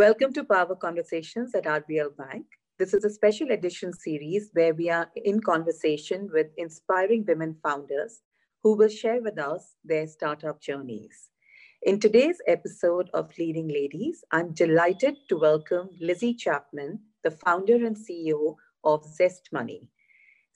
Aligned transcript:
Welcome 0.00 0.32
to 0.32 0.44
Power 0.44 0.76
Conversations 0.76 1.54
at 1.54 1.64
RBL 1.64 2.16
Bank. 2.16 2.46
This 2.78 2.94
is 2.94 3.04
a 3.04 3.10
special 3.10 3.50
edition 3.50 3.92
series 3.92 4.48
where 4.54 4.72
we 4.72 4.88
are 4.88 5.10
in 5.14 5.42
conversation 5.42 6.30
with 6.32 6.46
inspiring 6.56 7.26
women 7.28 7.54
founders 7.62 8.22
who 8.62 8.78
will 8.78 8.88
share 8.88 9.20
with 9.20 9.38
us 9.38 9.74
their 9.84 10.06
startup 10.06 10.58
journeys. 10.62 11.28
In 11.82 12.00
today's 12.00 12.38
episode 12.48 13.10
of 13.12 13.30
Leading 13.38 13.68
Ladies, 13.68 14.24
I'm 14.32 14.54
delighted 14.54 15.16
to 15.28 15.38
welcome 15.38 15.90
Lizzie 16.00 16.32
Chapman, 16.32 17.00
the 17.22 17.32
founder 17.32 17.84
and 17.84 17.94
CEO 17.94 18.54
of 18.84 19.04
Zest 19.04 19.50
Money. 19.52 19.90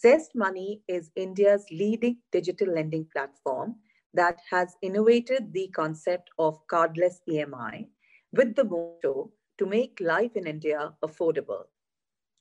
Zest 0.01 0.31
Money 0.35 0.81
is 0.89 1.11
India's 1.17 1.67
leading 1.71 2.17
digital 2.33 2.73
lending 2.73 3.07
platform 3.13 3.75
that 4.15 4.39
has 4.51 4.75
innovated 4.81 5.53
the 5.53 5.69
concept 5.77 6.31
of 6.39 6.67
cardless 6.67 7.17
EMI 7.29 7.89
with 8.37 8.55
the 8.57 8.65
motto 8.65 9.31
to 9.59 9.67
make 9.67 10.01
life 10.01 10.35
in 10.35 10.47
India 10.47 10.93
affordable. 11.03 11.65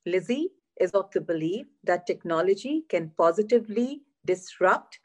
Lizzie 0.06 0.50
is 0.80 0.92
of 0.92 1.12
the 1.12 1.22
belief 1.22 1.68
that 1.84 2.08
technology 2.08 2.84
can 2.90 3.12
positively 3.18 4.02
disrupt 4.26 5.00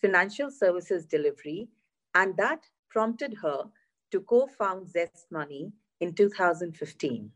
financial 0.00 0.50
services 0.50 1.04
delivery, 1.04 1.68
and 2.14 2.36
that 2.36 2.64
prompted 2.88 3.34
her 3.42 3.64
to 4.10 4.20
co 4.20 4.46
found 4.46 4.88
Zest 4.88 5.26
Money 5.30 5.72
in 6.00 6.14
2015. 6.14 7.30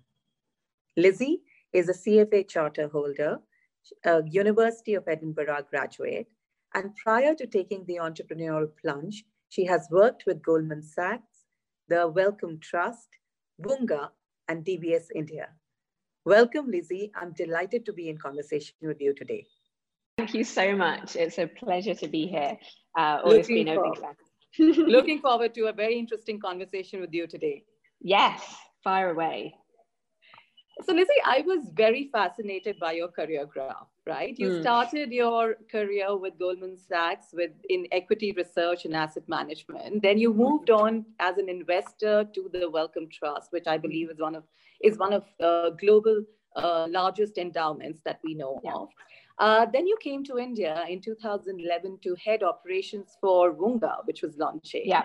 Lizzie 0.97 1.43
is 1.73 1.89
a 1.89 1.93
CFA 1.93 2.48
charter 2.48 2.89
holder, 2.89 3.39
a 4.05 4.23
University 4.27 4.95
of 4.95 5.06
Edinburgh 5.06 5.67
graduate, 5.69 6.28
and 6.75 6.97
prior 6.97 7.34
to 7.34 7.47
taking 7.47 7.84
the 7.84 7.97
entrepreneurial 7.97 8.71
plunge, 8.81 9.25
she 9.50 9.67
has 9.67 9.89
worked 9.91 10.25
with 10.27 10.43
Goldman 10.43 10.83
Sachs, 10.83 11.34
the 11.89 12.09
Wellcome 12.09 12.59
Trust, 12.61 13.09
Wonga, 13.59 14.11
and 14.49 14.65
DBS 14.65 15.07
India. 15.15 15.49
Welcome, 16.25 16.71
Lizzie. 16.71 17.13
I'm 17.15 17.33
delighted 17.33 17.85
to 17.87 17.93
be 17.93 18.09
in 18.09 18.19
conversation 18.19 18.75
with 18.83 19.01
you 19.01 19.15
today. 19.15 19.47
Thank 20.17 20.35
you 20.35 20.45
so 20.45 20.75
much. 20.75 21.17
It's 21.17 21.39
a 21.39 21.47
pleasure 21.47 21.95
to 21.95 22.09
be 22.09 22.27
here. 22.27 22.57
Uh, 22.97 23.19
always 23.25 23.49
looking 23.49 23.65
been 23.67 23.77
a 23.77 23.83
big 23.83 23.99
fan. 23.99 24.87
looking 24.89 25.21
forward 25.21 25.55
to 25.55 25.67
a 25.67 25.73
very 25.73 25.99
interesting 25.99 26.41
conversation 26.41 27.01
with 27.01 27.12
you 27.12 27.27
today. 27.27 27.65
Yes, 28.07 28.43
fire 28.83 29.11
away. 29.11 29.55
So, 30.83 30.92
Lizzie, 30.92 31.22
I 31.25 31.42
was 31.47 31.70
very 31.72 32.08
fascinated 32.12 32.80
by 32.80 32.92
your 32.92 33.08
career 33.08 33.47
graph, 33.47 33.86
right? 34.06 34.36
You 34.36 34.48
mm. 34.48 34.61
started 34.61 35.12
your 35.12 35.56
career 35.70 36.16
with 36.16 36.36
Goldman 36.39 36.77
Sachs 36.77 37.27
with 37.33 37.53
in 37.69 37.86
equity 37.92 38.33
research 38.36 38.84
and 38.84 38.94
asset 38.94 39.22
management. 39.28 40.03
Then 40.03 40.19
you 40.19 40.34
moved 40.34 40.70
on 40.70 41.05
as 41.20 41.39
an 41.39 41.48
investor 41.48 42.25
to 42.25 42.50
the 42.53 42.69
Wellcome 42.69 43.08
Trust, 43.08 43.53
which 43.53 43.69
I 43.69 43.78
believe 43.78 44.11
is 44.11 44.19
one 44.19 44.34
of 44.34 44.44
is 44.83 44.98
one 44.98 45.12
of 45.12 45.25
uh, 45.41 45.70
global 45.70 46.25
uh, 46.56 46.86
largest 46.91 47.38
endowments 47.38 48.00
that 48.05 48.19
we 48.25 48.34
know 48.34 48.61
yeah. 48.64 48.75
of. 48.75 48.88
Uh, 49.38 49.66
then 49.72 49.86
you 49.86 49.97
came 50.00 50.22
to 50.25 50.38
India 50.38 50.84
in 50.88 51.00
2011 51.00 51.98
to 52.03 52.16
head 52.25 52.42
operations 52.42 53.16
for 53.20 53.53
Wonga, 53.53 53.98
which 54.05 54.22
was 54.22 54.36
launching. 54.36 54.83
Yeah. 54.84 55.05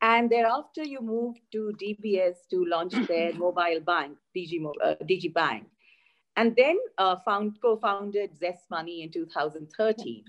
And 0.00 0.30
thereafter, 0.30 0.84
you 0.84 1.00
moved 1.00 1.40
to 1.52 1.72
DBS 1.82 2.36
to 2.50 2.64
launch 2.64 2.92
their 3.08 3.34
mobile 3.34 3.80
bank, 3.80 4.16
DG, 4.36 4.64
uh, 4.84 4.94
digibank. 5.02 5.64
And 6.36 6.54
then 6.56 6.78
uh, 6.98 7.16
found, 7.24 7.60
co-founded 7.60 8.38
Zest 8.38 8.70
Money 8.70 9.02
in 9.02 9.10
2013. 9.10 10.24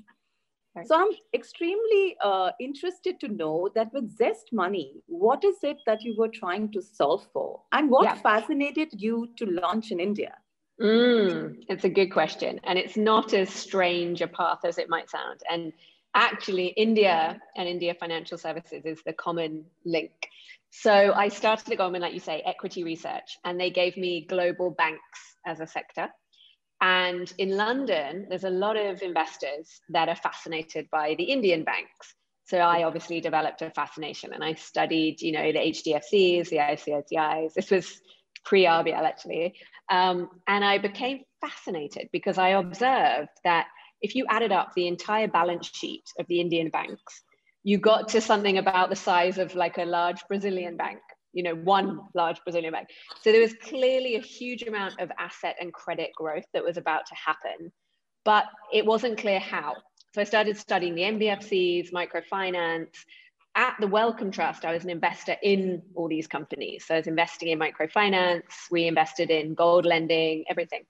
So 0.86 0.96
I'm 0.96 1.10
extremely 1.34 2.16
uh, 2.24 2.52
interested 2.60 3.20
to 3.20 3.28
know 3.28 3.70
that 3.76 3.92
with 3.92 4.16
Zest 4.16 4.54
Money, 4.54 5.04
what 5.08 5.44
is 5.44 5.58
it 5.64 5.78
that 5.86 6.02
you 6.04 6.16
were 6.18 6.30
trying 6.30 6.72
to 6.72 6.82
solve 6.82 7.28
for? 7.34 7.62
And 7.72 7.90
what 7.90 8.06
yeah. 8.06 8.16
fascinated 8.16 8.90
you 8.94 9.30
to 9.38 9.46
launch 9.46 9.92
in 9.92 10.00
India? 10.00 10.36
Mm, 10.82 11.64
it's 11.68 11.84
a 11.84 11.90
good 11.90 12.12
question. 12.12 12.60
And 12.64 12.80
it's 12.80 12.96
not 12.96 13.34
as 13.34 13.50
strange 13.50 14.22
a 14.22 14.28
path 14.28 14.60
as 14.64 14.78
it 14.78 14.90
might 14.90 15.10
sound. 15.10 15.42
And 15.52 15.74
actually 16.14 16.68
India 16.68 17.40
and 17.56 17.68
India 17.68 17.94
Financial 17.94 18.38
Services 18.38 18.86
is 18.86 19.02
the 19.06 19.14
common 19.14 19.66
link. 19.86 20.12
So 20.72 21.14
I 21.16 21.30
started 21.30 21.72
at 21.72 21.78
Goldman, 21.78 22.02
like 22.02 22.14
you 22.14 22.20
say, 22.20 22.42
equity 22.46 22.84
research, 22.84 23.38
and 23.44 23.60
they 23.60 23.72
gave 23.72 23.98
me 23.98 24.26
global 24.28 24.72
banks 24.72 25.20
as 25.46 25.60
a 25.60 25.68
sector. 25.68 26.10
And 26.82 27.32
in 27.38 27.58
London, 27.58 28.28
there's 28.30 28.44
a 28.44 28.50
lot 28.50 28.78
of 28.78 29.02
investors 29.02 29.82
that 29.90 30.10
are 30.10 30.16
fascinated 30.16 30.88
by 30.92 31.16
the 31.16 31.26
Indian 31.26 31.64
banks. 31.64 32.14
So 32.46 32.58
I 32.58 32.84
obviously 32.84 33.20
developed 33.20 33.62
a 33.62 33.70
fascination 33.70 34.34
and 34.34 34.44
I 34.44 34.54
studied, 34.56 35.22
you 35.22 35.34
know, 35.34 35.52
the 35.52 35.60
HDFCs, 35.60 36.50
the 36.50 36.58
ICICIs. 36.58 37.54
This 37.54 37.70
was 37.70 38.02
pre-RBL 38.46 39.04
actually. 39.04 39.56
Um, 39.90 40.30
and 40.48 40.64
I 40.64 40.78
became 40.78 41.24
fascinated 41.42 42.10
because 42.12 42.38
I 42.38 42.50
observed 42.50 43.30
that 43.44 43.68
if 44.02 44.16
you 44.16 44.26
added 44.30 44.52
up 44.52 44.74
the 44.76 44.88
entire 44.88 45.28
balance 45.28 45.70
sheet 45.74 46.04
of 46.20 46.28
the 46.28 46.40
Indian 46.40 46.70
banks, 46.70 47.22
you 47.64 47.78
got 47.78 48.08
to 48.10 48.22
something 48.22 48.58
about 48.58 48.90
the 48.90 48.96
size 48.96 49.38
of 49.38 49.56
like 49.56 49.78
a 49.78 49.86
large 49.86 50.22
Brazilian 50.28 50.78
bank, 50.78 51.00
you 51.34 51.44
know, 51.44 51.56
one 51.56 52.00
large 52.16 52.42
Brazilian 52.44 52.72
bank. 52.72 52.88
So 53.22 53.32
there 53.32 53.42
was 53.42 53.54
clearly 53.54 54.16
a 54.16 54.22
huge 54.22 54.64
amount 54.64 55.00
of 55.00 55.12
asset 55.20 55.56
and 55.60 55.74
credit 55.74 56.12
growth 56.16 56.46
that 56.54 56.64
was 56.64 56.78
about 56.78 57.06
to 57.08 57.16
happen, 57.16 57.72
but 58.24 58.46
it 58.74 58.86
wasn't 58.86 59.18
clear 59.18 59.40
how. 59.40 59.76
So 60.16 60.22
I 60.22 60.24
started 60.24 60.58
studying 60.58 60.96
the 60.96 61.04
NBFCs, 61.04 61.92
microfinance. 61.92 62.96
At 63.56 63.76
the 63.80 63.88
Wellcome 63.88 64.32
Trust, 64.32 64.64
I 64.64 64.72
was 64.74 64.84
an 64.84 64.90
investor 64.90 65.36
in 65.44 65.82
all 65.96 66.08
these 66.08 66.28
companies. 66.28 66.86
So 66.88 66.94
I 66.94 66.98
was 66.98 67.08
investing 67.08 67.50
in 67.50 67.60
microfinance, 67.60 68.44
we 68.72 68.88
invested 68.88 69.32
in 69.32 69.54
gold 69.54 69.86
lending, 69.86 70.46
everything 70.50 70.84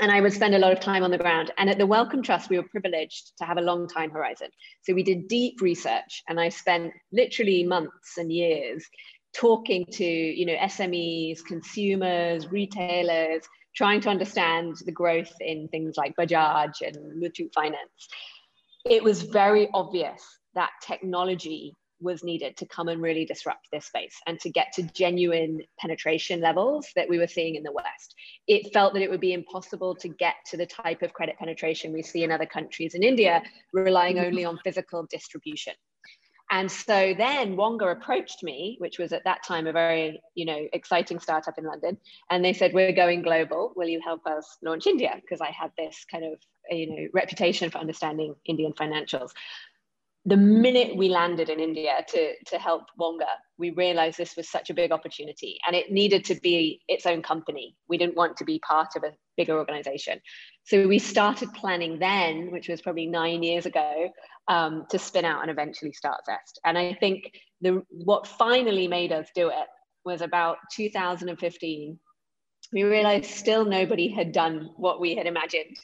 and 0.00 0.10
I 0.10 0.20
would 0.20 0.32
spend 0.32 0.54
a 0.54 0.58
lot 0.58 0.72
of 0.72 0.80
time 0.80 1.02
on 1.02 1.10
the 1.10 1.18
ground. 1.18 1.50
And 1.58 1.68
at 1.68 1.78
the 1.78 1.86
Wellcome 1.86 2.22
Trust, 2.22 2.50
we 2.50 2.58
were 2.58 2.68
privileged 2.68 3.36
to 3.38 3.44
have 3.44 3.58
a 3.58 3.62
long 3.62 3.88
time 3.88 4.10
horizon. 4.10 4.48
So 4.82 4.94
we 4.94 5.02
did 5.02 5.28
deep 5.28 5.60
research, 5.60 6.22
and 6.28 6.40
I 6.40 6.48
spent 6.48 6.92
literally 7.12 7.64
months 7.64 8.16
and 8.16 8.32
years 8.32 8.84
talking 9.32 9.86
to 9.92 10.04
you 10.04 10.46
know 10.46 10.56
SMEs, 10.56 11.44
consumers, 11.44 12.50
retailers, 12.50 13.42
trying 13.74 14.00
to 14.02 14.10
understand 14.10 14.76
the 14.84 14.92
growth 14.92 15.32
in 15.40 15.68
things 15.68 15.96
like 15.96 16.16
Bajaj 16.16 16.82
and 16.82 17.22
Muthoot 17.22 17.52
Finance. 17.54 18.08
It 18.84 19.04
was 19.04 19.22
very 19.22 19.68
obvious 19.74 20.22
that 20.54 20.70
technology 20.82 21.76
was 22.00 22.24
needed 22.24 22.56
to 22.56 22.66
come 22.66 22.88
and 22.88 23.02
really 23.02 23.24
disrupt 23.24 23.68
this 23.72 23.86
space 23.86 24.16
and 24.26 24.40
to 24.40 24.50
get 24.50 24.72
to 24.74 24.82
genuine 24.82 25.60
penetration 25.78 26.40
levels 26.40 26.88
that 26.96 27.08
we 27.08 27.18
were 27.18 27.26
seeing 27.26 27.54
in 27.54 27.62
the 27.62 27.72
West. 27.72 28.14
It 28.46 28.72
felt 28.72 28.94
that 28.94 29.02
it 29.02 29.10
would 29.10 29.20
be 29.20 29.32
impossible 29.32 29.94
to 29.96 30.08
get 30.08 30.34
to 30.46 30.56
the 30.56 30.66
type 30.66 31.02
of 31.02 31.12
credit 31.12 31.38
penetration 31.38 31.92
we 31.92 32.02
see 32.02 32.24
in 32.24 32.30
other 32.30 32.46
countries 32.46 32.94
in 32.94 33.02
India, 33.02 33.42
relying 33.72 34.16
mm-hmm. 34.16 34.26
only 34.26 34.44
on 34.44 34.58
physical 34.64 35.06
distribution. 35.10 35.74
And 36.52 36.70
so 36.70 37.14
then 37.16 37.56
Wonga 37.56 37.86
approached 37.86 38.42
me, 38.42 38.76
which 38.80 38.98
was 38.98 39.12
at 39.12 39.22
that 39.22 39.44
time 39.44 39.68
a 39.68 39.72
very, 39.72 40.20
you 40.34 40.44
know, 40.44 40.66
exciting 40.72 41.20
startup 41.20 41.56
in 41.58 41.64
London. 41.64 41.96
And 42.28 42.44
they 42.44 42.52
said, 42.52 42.74
we're 42.74 42.92
going 42.92 43.22
global. 43.22 43.72
Will 43.76 43.86
you 43.86 44.00
help 44.04 44.26
us 44.26 44.58
launch 44.60 44.88
India? 44.88 45.16
Because 45.20 45.40
I 45.40 45.52
had 45.52 45.70
this 45.78 46.04
kind 46.10 46.24
of, 46.24 46.40
you 46.68 46.90
know, 46.90 47.08
reputation 47.14 47.70
for 47.70 47.78
understanding 47.78 48.34
Indian 48.46 48.72
financials 48.72 49.30
the 50.26 50.36
minute 50.36 50.96
we 50.96 51.08
landed 51.08 51.48
in 51.48 51.60
India 51.60 52.04
to, 52.08 52.34
to 52.46 52.58
help 52.58 52.84
Wonga, 52.98 53.26
we 53.56 53.70
realized 53.70 54.18
this 54.18 54.36
was 54.36 54.50
such 54.50 54.68
a 54.68 54.74
big 54.74 54.92
opportunity 54.92 55.58
and 55.66 55.74
it 55.74 55.90
needed 55.90 56.26
to 56.26 56.34
be 56.34 56.82
its 56.88 57.06
own 57.06 57.22
company. 57.22 57.74
We 57.88 57.96
didn't 57.96 58.16
want 58.16 58.36
to 58.36 58.44
be 58.44 58.58
part 58.58 58.88
of 58.96 59.02
a 59.02 59.14
bigger 59.38 59.56
organization. 59.56 60.20
So 60.64 60.86
we 60.86 60.98
started 60.98 61.54
planning 61.54 61.98
then, 61.98 62.50
which 62.50 62.68
was 62.68 62.82
probably 62.82 63.06
nine 63.06 63.42
years 63.42 63.64
ago, 63.64 64.10
um, 64.48 64.84
to 64.90 64.98
spin 64.98 65.24
out 65.24 65.40
and 65.40 65.50
eventually 65.50 65.92
start 65.92 66.20
Zest. 66.26 66.60
And 66.66 66.76
I 66.76 66.92
think 66.94 67.32
the 67.62 67.82
what 67.88 68.26
finally 68.26 68.88
made 68.88 69.12
us 69.12 69.28
do 69.34 69.48
it 69.48 69.68
was 70.04 70.20
about 70.20 70.58
2015. 70.74 71.98
We 72.72 72.82
realized 72.82 73.30
still 73.30 73.64
nobody 73.64 74.08
had 74.08 74.32
done 74.32 74.70
what 74.76 75.00
we 75.00 75.14
had 75.14 75.26
imagined. 75.26 75.76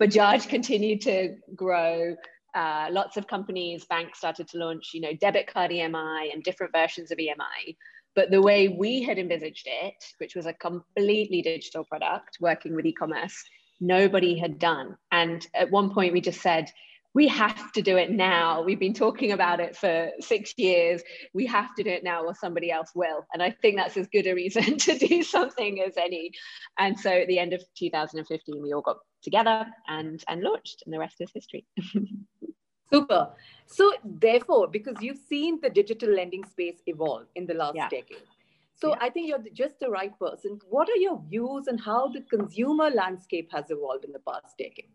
Bajaj 0.00 0.48
continued 0.48 1.02
to 1.02 1.36
grow 1.54 2.16
uh, 2.54 2.88
lots 2.90 3.16
of 3.16 3.26
companies, 3.26 3.84
banks 3.84 4.18
started 4.18 4.48
to 4.48 4.58
launch, 4.58 4.90
you 4.92 5.00
know, 5.00 5.12
debit 5.20 5.46
card 5.52 5.70
EMI 5.70 6.32
and 6.32 6.42
different 6.42 6.72
versions 6.72 7.10
of 7.10 7.18
EMI. 7.18 7.76
But 8.14 8.30
the 8.30 8.42
way 8.42 8.68
we 8.68 9.02
had 9.02 9.18
envisaged 9.18 9.66
it, 9.66 9.94
which 10.18 10.34
was 10.34 10.46
a 10.46 10.52
completely 10.54 11.42
digital 11.42 11.84
product 11.84 12.38
working 12.40 12.74
with 12.74 12.86
e-commerce, 12.86 13.42
nobody 13.80 14.38
had 14.38 14.58
done. 14.58 14.96
And 15.12 15.46
at 15.54 15.70
one 15.70 15.92
point 15.92 16.12
we 16.12 16.20
just 16.20 16.40
said, 16.40 16.70
we 17.12 17.26
have 17.28 17.72
to 17.72 17.82
do 17.82 17.96
it 17.96 18.10
now. 18.10 18.62
We've 18.62 18.78
been 18.78 18.94
talking 18.94 19.32
about 19.32 19.58
it 19.58 19.76
for 19.76 20.10
six 20.20 20.54
years. 20.56 21.02
We 21.34 21.46
have 21.46 21.74
to 21.74 21.82
do 21.82 21.90
it 21.90 22.04
now 22.04 22.24
or 22.24 22.34
somebody 22.34 22.70
else 22.70 22.90
will. 22.94 23.26
And 23.32 23.42
I 23.42 23.50
think 23.50 23.76
that's 23.76 23.96
as 23.96 24.06
good 24.08 24.26
a 24.28 24.34
reason 24.34 24.78
to 24.78 24.96
do 24.96 25.22
something 25.22 25.82
as 25.82 25.96
any. 25.96 26.30
And 26.78 26.98
so 26.98 27.10
at 27.10 27.26
the 27.26 27.38
end 27.38 27.52
of 27.52 27.62
2015, 27.78 28.62
we 28.62 28.72
all 28.72 28.82
got 28.82 28.98
together 29.22 29.66
and, 29.88 30.22
and 30.28 30.42
launched, 30.42 30.82
and 30.84 30.94
the 30.94 30.98
rest 30.98 31.16
is 31.20 31.30
history. 31.34 31.64
Super. 32.92 33.30
So, 33.66 33.92
therefore, 34.04 34.68
because 34.68 34.96
you've 35.00 35.18
seen 35.18 35.60
the 35.60 35.70
digital 35.70 36.10
lending 36.10 36.44
space 36.44 36.82
evolve 36.86 37.26
in 37.36 37.46
the 37.46 37.54
last 37.54 37.76
yeah. 37.76 37.88
decade, 37.88 38.26
So 38.74 38.90
yeah. 38.90 38.96
I 39.00 39.10
think 39.10 39.28
you're 39.28 39.44
just 39.52 39.78
the 39.78 39.90
right 39.90 40.16
person. 40.18 40.58
What 40.68 40.88
are 40.88 40.96
your 40.96 41.22
views 41.28 41.68
on 41.68 41.78
how 41.78 42.08
the 42.08 42.22
consumer 42.22 42.90
landscape 42.90 43.48
has 43.52 43.66
evolved 43.70 44.04
in 44.04 44.12
the 44.12 44.18
past 44.20 44.58
decade? 44.58 44.90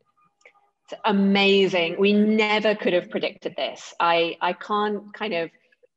It's 0.92 1.00
amazing. 1.06 1.96
We 1.98 2.14
never 2.14 2.76
could 2.76 2.94
have 2.94 3.10
predicted 3.10 3.56
this. 3.56 3.94
I, 4.00 4.38
I 4.42 4.54
can't 4.54 5.12
kind 5.14 5.34
of 5.34 5.50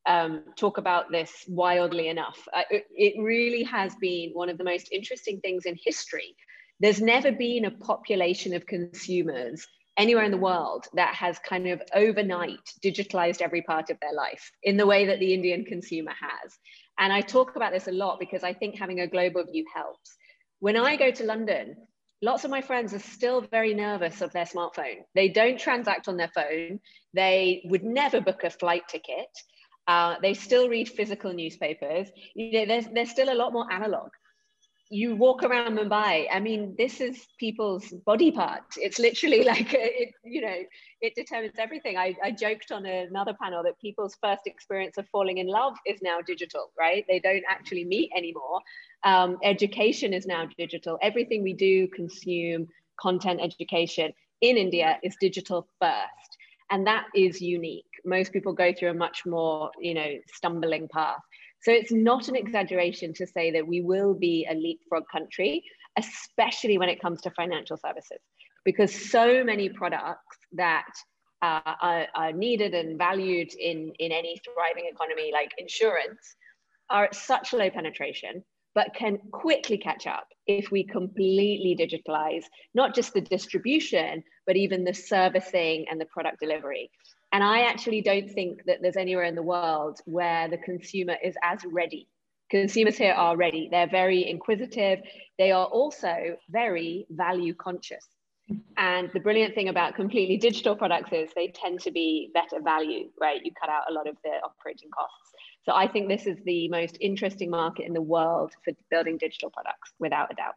um, 0.06 0.44
talk 0.56 0.78
about 0.78 1.10
this 1.10 1.44
wildly 1.48 2.08
enough. 2.08 2.38
Uh, 2.54 2.62
it, 2.70 2.86
it 2.96 3.20
really 3.20 3.62
has 3.64 3.94
been 3.96 4.30
one 4.32 4.48
of 4.48 4.56
the 4.56 4.64
most 4.64 4.88
interesting 4.90 5.40
things 5.40 5.66
in 5.66 5.76
history. 5.84 6.34
There's 6.80 7.00
never 7.00 7.32
been 7.32 7.64
a 7.64 7.70
population 7.70 8.54
of 8.54 8.66
consumers 8.66 9.66
anywhere 9.96 10.24
in 10.24 10.30
the 10.30 10.38
world 10.38 10.86
that 10.94 11.14
has 11.14 11.38
kind 11.40 11.66
of 11.66 11.82
overnight 11.92 12.60
digitalized 12.84 13.42
every 13.42 13.62
part 13.62 13.90
of 13.90 13.98
their 14.00 14.14
life 14.14 14.52
in 14.62 14.76
the 14.76 14.86
way 14.86 15.06
that 15.06 15.18
the 15.18 15.34
Indian 15.34 15.64
consumer 15.64 16.12
has. 16.12 16.56
And 16.98 17.12
I 17.12 17.20
talk 17.20 17.56
about 17.56 17.72
this 17.72 17.88
a 17.88 17.92
lot 17.92 18.20
because 18.20 18.44
I 18.44 18.52
think 18.52 18.78
having 18.78 19.00
a 19.00 19.08
global 19.08 19.44
view 19.44 19.64
helps. 19.74 20.16
When 20.60 20.76
I 20.76 20.94
go 20.94 21.10
to 21.10 21.24
London, 21.24 21.76
lots 22.22 22.44
of 22.44 22.50
my 22.50 22.60
friends 22.60 22.94
are 22.94 23.00
still 23.00 23.40
very 23.40 23.74
nervous 23.74 24.20
of 24.20 24.32
their 24.32 24.44
smartphone. 24.44 24.98
They 25.16 25.28
don't 25.28 25.58
transact 25.58 26.06
on 26.06 26.16
their 26.16 26.30
phone. 26.32 26.78
They 27.12 27.62
would 27.64 27.82
never 27.82 28.20
book 28.20 28.44
a 28.44 28.50
flight 28.50 28.82
ticket. 28.88 29.28
Uh, 29.88 30.16
they 30.22 30.34
still 30.34 30.68
read 30.68 30.88
physical 30.88 31.32
newspapers. 31.32 32.08
You 32.36 32.52
know, 32.52 32.66
there's, 32.66 32.86
there's 32.86 33.10
still 33.10 33.32
a 33.32 33.34
lot 33.34 33.52
more 33.52 33.72
analog 33.72 34.10
you 34.90 35.16
walk 35.16 35.42
around 35.42 35.76
Mumbai. 35.76 36.26
I 36.32 36.40
mean, 36.40 36.74
this 36.78 37.00
is 37.00 37.26
people's 37.38 37.90
body 38.06 38.30
part. 38.30 38.62
It's 38.76 38.98
literally 38.98 39.44
like 39.52 39.74
it, 39.74 40.14
you 40.24 40.40
know, 40.40 40.56
it 41.00 41.14
determines 41.14 41.54
everything. 41.58 41.96
I, 41.96 42.14
I 42.22 42.30
joked 42.30 42.72
on 42.72 42.86
another 42.86 43.34
panel 43.40 43.62
that 43.64 43.78
people's 43.80 44.16
first 44.22 44.42
experience 44.46 44.96
of 44.98 45.06
falling 45.08 45.38
in 45.38 45.46
love 45.46 45.74
is 45.86 46.00
now 46.02 46.20
digital, 46.26 46.70
right? 46.78 47.04
They 47.08 47.20
don't 47.20 47.44
actually 47.48 47.84
meet 47.84 48.10
anymore. 48.16 48.60
Um, 49.04 49.38
education 49.42 50.12
is 50.14 50.26
now 50.26 50.48
digital. 50.56 50.98
Everything 51.02 51.42
we 51.42 51.52
do, 51.52 51.88
consume, 51.88 52.66
content, 52.98 53.40
education 53.42 54.12
in 54.40 54.56
India 54.56 54.98
is 55.02 55.16
digital 55.20 55.68
first, 55.80 56.36
and 56.70 56.86
that 56.86 57.06
is 57.14 57.40
unique. 57.40 57.84
Most 58.04 58.32
people 58.32 58.52
go 58.52 58.72
through 58.72 58.90
a 58.90 58.94
much 58.94 59.26
more, 59.26 59.70
you 59.80 59.94
know, 59.94 60.14
stumbling 60.32 60.88
path. 60.88 61.20
So 61.62 61.72
it's 61.72 61.92
not 61.92 62.28
an 62.28 62.36
exaggeration 62.36 63.12
to 63.14 63.26
say 63.26 63.50
that 63.52 63.66
we 63.66 63.80
will 63.80 64.14
be 64.14 64.46
a 64.48 64.54
leapfrog 64.54 65.04
country, 65.10 65.64
especially 65.98 66.78
when 66.78 66.88
it 66.88 67.00
comes 67.00 67.20
to 67.22 67.30
financial 67.30 67.76
services, 67.76 68.20
because 68.64 69.10
so 69.10 69.42
many 69.42 69.68
products 69.68 70.38
that 70.52 70.86
uh, 71.42 71.60
are, 71.64 72.06
are, 72.14 72.32
needed 72.32 72.74
and 72.74 72.98
valued 72.98 73.52
in, 73.54 73.92
in 73.98 74.10
any 74.10 74.40
thriving 74.44 74.90
economy 74.92 75.30
like 75.32 75.52
insurance 75.58 76.36
are 76.90 77.04
at 77.04 77.14
such 77.14 77.52
low 77.52 77.70
penetration, 77.70 78.42
but 78.74 78.94
can 78.94 79.18
quickly 79.32 79.78
catch 79.78 80.06
up 80.06 80.26
if 80.46 80.70
we 80.70 80.84
completely 80.84 81.76
digitalize 81.78 82.44
not 82.74 82.94
just 82.94 83.14
the 83.14 83.20
distribution, 83.20 84.22
but 84.46 84.56
even 84.56 84.84
the 84.84 84.94
servicing 84.94 85.84
and 85.90 86.00
the 86.00 86.06
product 86.06 86.40
delivery. 86.40 86.90
And 87.32 87.44
I 87.44 87.62
actually 87.62 88.00
don't 88.00 88.30
think 88.30 88.64
that 88.64 88.78
there's 88.80 88.96
anywhere 88.96 89.24
in 89.24 89.34
the 89.34 89.42
world 89.42 90.00
where 90.06 90.48
the 90.48 90.58
consumer 90.58 91.16
is 91.22 91.36
as 91.42 91.60
ready. 91.66 92.08
Consumers 92.50 92.96
here 92.96 93.12
are 93.12 93.36
ready. 93.36 93.68
They're 93.70 93.86
very 93.88 94.28
inquisitive. 94.28 95.00
They 95.38 95.52
are 95.52 95.66
also 95.66 96.38
very 96.48 97.06
value 97.10 97.54
conscious. 97.54 98.06
And 98.78 99.10
the 99.12 99.20
brilliant 99.20 99.54
thing 99.54 99.68
about 99.68 99.94
completely 99.94 100.38
digital 100.38 100.74
products 100.74 101.12
is 101.12 101.28
they 101.34 101.48
tend 101.48 101.80
to 101.80 101.90
be 101.90 102.30
better 102.32 102.62
value, 102.62 103.10
right? 103.20 103.44
You 103.44 103.52
cut 103.60 103.68
out 103.68 103.82
a 103.90 103.92
lot 103.92 104.08
of 104.08 104.16
the 104.24 104.30
operating 104.42 104.88
costs. 104.90 105.32
So 105.64 105.74
I 105.74 105.86
think 105.86 106.08
this 106.08 106.26
is 106.26 106.38
the 106.46 106.68
most 106.68 106.96
interesting 106.98 107.50
market 107.50 107.84
in 107.84 107.92
the 107.92 108.00
world 108.00 108.54
for 108.64 108.72
building 108.90 109.18
digital 109.18 109.50
products, 109.50 109.92
without 109.98 110.32
a 110.32 110.34
doubt. 110.34 110.54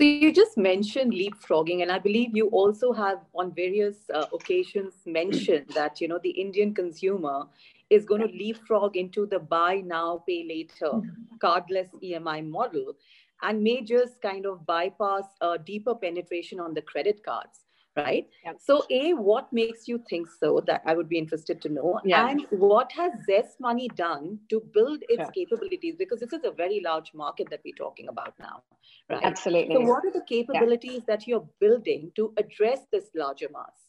So 0.00 0.04
you 0.04 0.32
just 0.32 0.56
mentioned 0.56 1.12
leapfrogging, 1.12 1.82
and 1.82 1.90
I 1.90 1.98
believe 1.98 2.36
you 2.36 2.46
also 2.50 2.92
have 2.92 3.18
on 3.34 3.52
various 3.52 3.96
uh, 4.14 4.26
occasions 4.32 4.94
mentioned 5.06 5.70
that 5.74 6.00
you 6.00 6.06
know 6.06 6.20
the 6.22 6.30
Indian 6.30 6.72
consumer 6.72 7.46
is 7.90 8.04
going 8.04 8.20
to 8.20 8.28
leapfrog 8.28 8.96
into 8.96 9.26
the 9.26 9.40
buy 9.40 9.82
now, 9.84 10.22
pay 10.24 10.46
later, 10.48 10.92
mm-hmm. 10.92 11.36
cardless 11.42 11.88
EMI 12.00 12.48
model, 12.48 12.94
and 13.42 13.60
may 13.60 13.82
just 13.82 14.22
kind 14.22 14.46
of 14.46 14.64
bypass 14.66 15.24
a 15.40 15.58
deeper 15.58 15.96
penetration 15.96 16.60
on 16.60 16.74
the 16.74 16.82
credit 16.82 17.24
cards 17.24 17.64
right? 17.98 18.26
Yeah. 18.44 18.52
So, 18.58 18.84
A, 18.90 19.14
what 19.14 19.52
makes 19.52 19.88
you 19.88 20.02
think 20.08 20.28
so? 20.40 20.62
That 20.66 20.82
I 20.86 20.94
would 20.94 21.08
be 21.08 21.18
interested 21.18 21.60
to 21.62 21.68
know. 21.68 22.00
Yeah. 22.04 22.28
And 22.28 22.46
what 22.50 22.92
has 22.92 23.12
Zest 23.26 23.60
Money 23.60 23.88
done 23.94 24.38
to 24.50 24.62
build 24.74 25.02
its 25.08 25.26
yeah. 25.26 25.30
capabilities? 25.34 25.96
Because 25.98 26.20
this 26.20 26.32
is 26.32 26.44
a 26.44 26.50
very 26.50 26.80
large 26.84 27.12
market 27.14 27.48
that 27.50 27.60
we're 27.64 27.74
talking 27.74 28.08
about 28.08 28.34
now, 28.38 28.62
right? 29.10 29.20
Absolutely. 29.22 29.74
So, 29.74 29.80
what 29.80 30.04
are 30.04 30.12
the 30.12 30.24
capabilities 30.28 31.02
that 31.06 31.26
you're 31.26 31.48
building 31.60 32.12
to 32.16 32.32
address 32.36 32.80
this 32.92 33.06
larger 33.14 33.48
mass? 33.52 33.87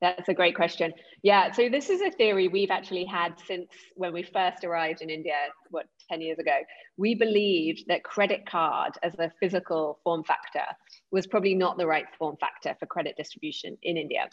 That's 0.00 0.28
a 0.28 0.34
great 0.34 0.54
question. 0.54 0.92
Yeah, 1.22 1.50
so 1.50 1.68
this 1.68 1.90
is 1.90 2.00
a 2.00 2.10
theory 2.10 2.46
we've 2.46 2.70
actually 2.70 3.04
had 3.04 3.34
since 3.46 3.68
when 3.96 4.12
we 4.12 4.22
first 4.22 4.64
arrived 4.64 5.02
in 5.02 5.10
India, 5.10 5.34
what, 5.70 5.86
10 6.08 6.20
years 6.20 6.38
ago. 6.38 6.56
We 6.96 7.14
believed 7.14 7.84
that 7.88 8.04
credit 8.04 8.46
card 8.46 8.92
as 9.02 9.14
a 9.18 9.32
physical 9.40 9.98
form 10.04 10.22
factor 10.22 10.64
was 11.10 11.26
probably 11.26 11.54
not 11.54 11.78
the 11.78 11.86
right 11.86 12.06
form 12.16 12.36
factor 12.40 12.76
for 12.78 12.86
credit 12.86 13.16
distribution 13.16 13.76
in 13.82 13.96
India. 13.96 14.28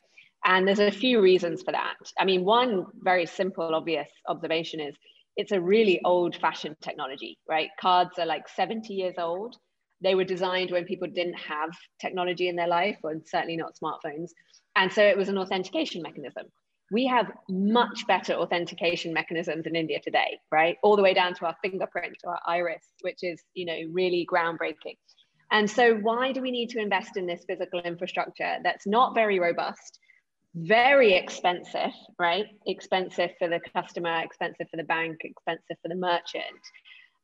And 0.45 0.67
there's 0.67 0.79
a 0.79 0.91
few 0.91 1.19
reasons 1.21 1.63
for 1.63 1.71
that. 1.71 1.95
I 2.19 2.25
mean, 2.25 2.45
one 2.45 2.85
very 3.01 3.25
simple, 3.25 3.73
obvious 3.73 4.09
observation 4.27 4.79
is 4.79 4.95
it's 5.35 5.51
a 5.51 5.59
really 5.59 5.99
old 6.05 6.35
fashioned 6.35 6.77
technology, 6.81 7.39
right? 7.49 7.69
Cards 7.79 8.19
are 8.19 8.25
like 8.25 8.47
70 8.47 8.93
years 8.93 9.15
old. 9.17 9.57
They 10.01 10.13
were 10.13 10.23
designed 10.23 10.71
when 10.71 10.85
people 10.85 11.07
didn't 11.07 11.33
have 11.35 11.71
technology 11.99 12.47
in 12.47 12.55
their 12.55 12.67
life, 12.67 12.97
and 13.03 13.25
certainly 13.25 13.57
not 13.57 13.75
smartphones. 13.81 14.29
And 14.75 14.91
so 14.91 15.01
it 15.03 15.17
was 15.17 15.29
an 15.29 15.37
authentication 15.37 16.01
mechanism. 16.01 16.45
We 16.91 17.07
have 17.07 17.31
much 17.49 18.05
better 18.07 18.33
authentication 18.33 19.13
mechanisms 19.13 19.65
in 19.65 19.75
India 19.75 19.99
today, 20.03 20.39
right? 20.51 20.77
All 20.83 20.95
the 20.95 21.01
way 21.01 21.13
down 21.13 21.33
to 21.35 21.45
our 21.45 21.55
fingerprint 21.61 22.17
or 22.23 22.33
our 22.33 22.41
iris, 22.45 22.83
which 23.01 23.23
is, 23.23 23.41
you 23.53 23.65
know, 23.65 23.77
really 23.91 24.27
groundbreaking. 24.31 24.97
And 25.51 25.69
so 25.69 25.95
why 25.95 26.31
do 26.31 26.41
we 26.41 26.51
need 26.51 26.69
to 26.71 26.79
invest 26.79 27.17
in 27.17 27.25
this 27.25 27.43
physical 27.47 27.79
infrastructure 27.79 28.57
that's 28.63 28.85
not 28.85 29.15
very 29.15 29.39
robust, 29.39 29.99
very 30.53 31.13
expensive, 31.13 31.91
right? 32.19 32.45
Expensive 32.67 33.31
for 33.39 33.47
the 33.47 33.59
customer, 33.73 34.21
expensive 34.23 34.67
for 34.69 34.77
the 34.77 34.83
bank, 34.83 35.17
expensive 35.21 35.77
for 35.81 35.87
the 35.87 35.95
merchant, 35.95 36.61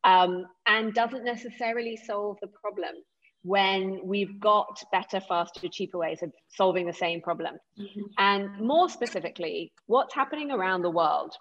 um, 0.04 0.46
and 0.68 0.94
doesn't 0.94 1.24
necessarily 1.24 1.98
solve 1.98 2.38
the 2.42 2.48
problem 2.48 2.96
when 3.44 4.00
we've 4.04 4.40
got 4.40 4.84
better, 4.92 5.20
faster, 5.20 5.68
cheaper 5.68 5.98
ways 5.98 6.22
of 6.22 6.32
solving 6.50 6.86
the 6.86 6.94
same 6.94 7.22
problem. 7.22 7.56
Mm-hmm. 7.80 8.02
And 8.18 8.60
more 8.60 8.90
specifically, 8.90 9.72
what's 9.88 10.14
happening 10.14 10.52
around 10.52 10.84
the 10.84 10.92
world 10.92 11.34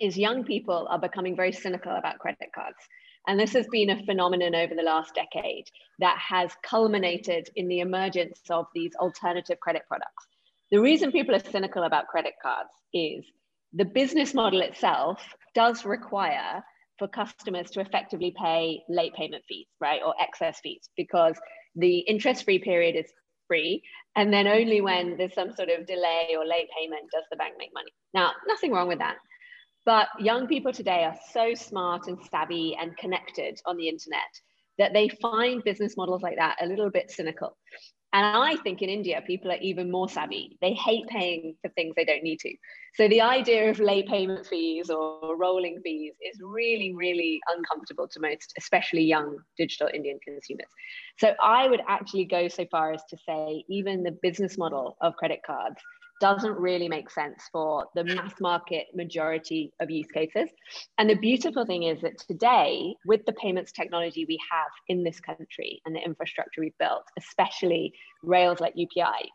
is 0.00 0.18
young 0.18 0.44
people 0.44 0.86
are 0.90 0.98
becoming 0.98 1.36
very 1.36 1.52
cynical 1.52 1.92
about 1.96 2.18
credit 2.18 2.50
cards. 2.54 2.76
And 3.26 3.40
this 3.40 3.54
has 3.54 3.66
been 3.68 3.90
a 3.90 4.04
phenomenon 4.04 4.54
over 4.54 4.74
the 4.74 4.82
last 4.82 5.14
decade 5.14 5.64
that 5.98 6.18
has 6.18 6.52
culminated 6.62 7.48
in 7.56 7.68
the 7.68 7.80
emergence 7.80 8.40
of 8.50 8.66
these 8.74 8.94
alternative 8.96 9.58
credit 9.60 9.82
products. 9.88 10.26
The 10.70 10.80
reason 10.80 11.10
people 11.10 11.34
are 11.34 11.50
cynical 11.50 11.84
about 11.84 12.08
credit 12.08 12.34
cards 12.42 12.70
is 12.92 13.24
the 13.72 13.84
business 13.84 14.34
model 14.34 14.60
itself 14.60 15.22
does 15.54 15.84
require 15.84 16.62
for 16.98 17.08
customers 17.08 17.70
to 17.70 17.80
effectively 17.80 18.34
pay 18.40 18.82
late 18.88 19.14
payment 19.14 19.42
fees, 19.48 19.66
right, 19.80 20.00
or 20.04 20.14
excess 20.20 20.60
fees, 20.62 20.88
because 20.96 21.38
the 21.74 21.98
interest 22.00 22.44
free 22.44 22.58
period 22.58 22.96
is 22.96 23.10
free. 23.48 23.82
And 24.16 24.32
then 24.32 24.46
only 24.46 24.80
when 24.80 25.16
there's 25.16 25.34
some 25.34 25.52
sort 25.52 25.68
of 25.70 25.86
delay 25.86 26.36
or 26.38 26.46
late 26.46 26.68
payment 26.78 27.02
does 27.12 27.24
the 27.30 27.36
bank 27.36 27.54
make 27.58 27.70
money. 27.74 27.90
Now, 28.14 28.32
nothing 28.46 28.72
wrong 28.72 28.88
with 28.88 28.98
that. 28.98 29.16
But 29.84 30.08
young 30.18 30.46
people 30.46 30.72
today 30.72 31.04
are 31.04 31.16
so 31.32 31.54
smart 31.54 32.06
and 32.06 32.18
savvy 32.30 32.76
and 32.80 32.96
connected 32.96 33.60
on 33.66 33.76
the 33.76 33.88
internet 33.88 34.22
that 34.78 34.92
they 34.92 35.08
find 35.20 35.62
business 35.62 35.96
models 35.96 36.22
like 36.22 36.36
that 36.36 36.56
a 36.60 36.66
little 36.66 36.90
bit 36.90 37.10
cynical. 37.10 37.56
And 38.14 38.24
I 38.24 38.54
think 38.62 38.80
in 38.80 38.88
India, 38.88 39.20
people 39.26 39.50
are 39.50 39.58
even 39.60 39.90
more 39.90 40.08
savvy. 40.08 40.56
They 40.60 40.72
hate 40.72 41.04
paying 41.08 41.56
for 41.60 41.68
things 41.70 41.94
they 41.96 42.04
don't 42.04 42.22
need 42.22 42.38
to. 42.40 42.54
So 42.94 43.08
the 43.08 43.20
idea 43.20 43.68
of 43.68 43.80
late 43.80 44.06
payment 44.06 44.46
fees 44.46 44.88
or 44.88 45.36
rolling 45.36 45.80
fees 45.82 46.14
is 46.24 46.40
really, 46.40 46.94
really 46.94 47.40
uncomfortable 47.56 48.06
to 48.06 48.20
most, 48.20 48.54
especially 48.56 49.02
young 49.02 49.38
digital 49.58 49.88
Indian 49.92 50.20
consumers. 50.24 50.68
So 51.18 51.34
I 51.42 51.66
would 51.66 51.80
actually 51.88 52.26
go 52.26 52.46
so 52.46 52.64
far 52.70 52.92
as 52.92 53.02
to 53.10 53.16
say 53.28 53.64
even 53.68 54.04
the 54.04 54.16
business 54.22 54.56
model 54.56 54.96
of 55.00 55.16
credit 55.16 55.40
cards 55.44 55.80
doesn't 56.24 56.56
really 56.56 56.88
make 56.88 57.10
sense 57.10 57.50
for 57.52 57.84
the 57.94 58.02
mass 58.02 58.32
market 58.40 58.86
majority 58.94 59.70
of 59.78 59.90
use 59.90 60.06
cases. 60.06 60.48
And 60.96 61.10
the 61.10 61.16
beautiful 61.16 61.66
thing 61.66 61.82
is 61.82 62.00
that 62.00 62.16
today, 62.16 62.94
with 63.04 63.26
the 63.26 63.34
payments 63.34 63.72
technology 63.72 64.24
we 64.26 64.38
have 64.50 64.70
in 64.88 65.04
this 65.04 65.20
country 65.20 65.82
and 65.84 65.94
the 65.94 66.00
infrastructure 66.00 66.62
we've 66.62 66.78
built, 66.78 67.04
especially 67.18 67.92
rails 68.22 68.58
like 68.58 68.74
UPI, 68.74 69.28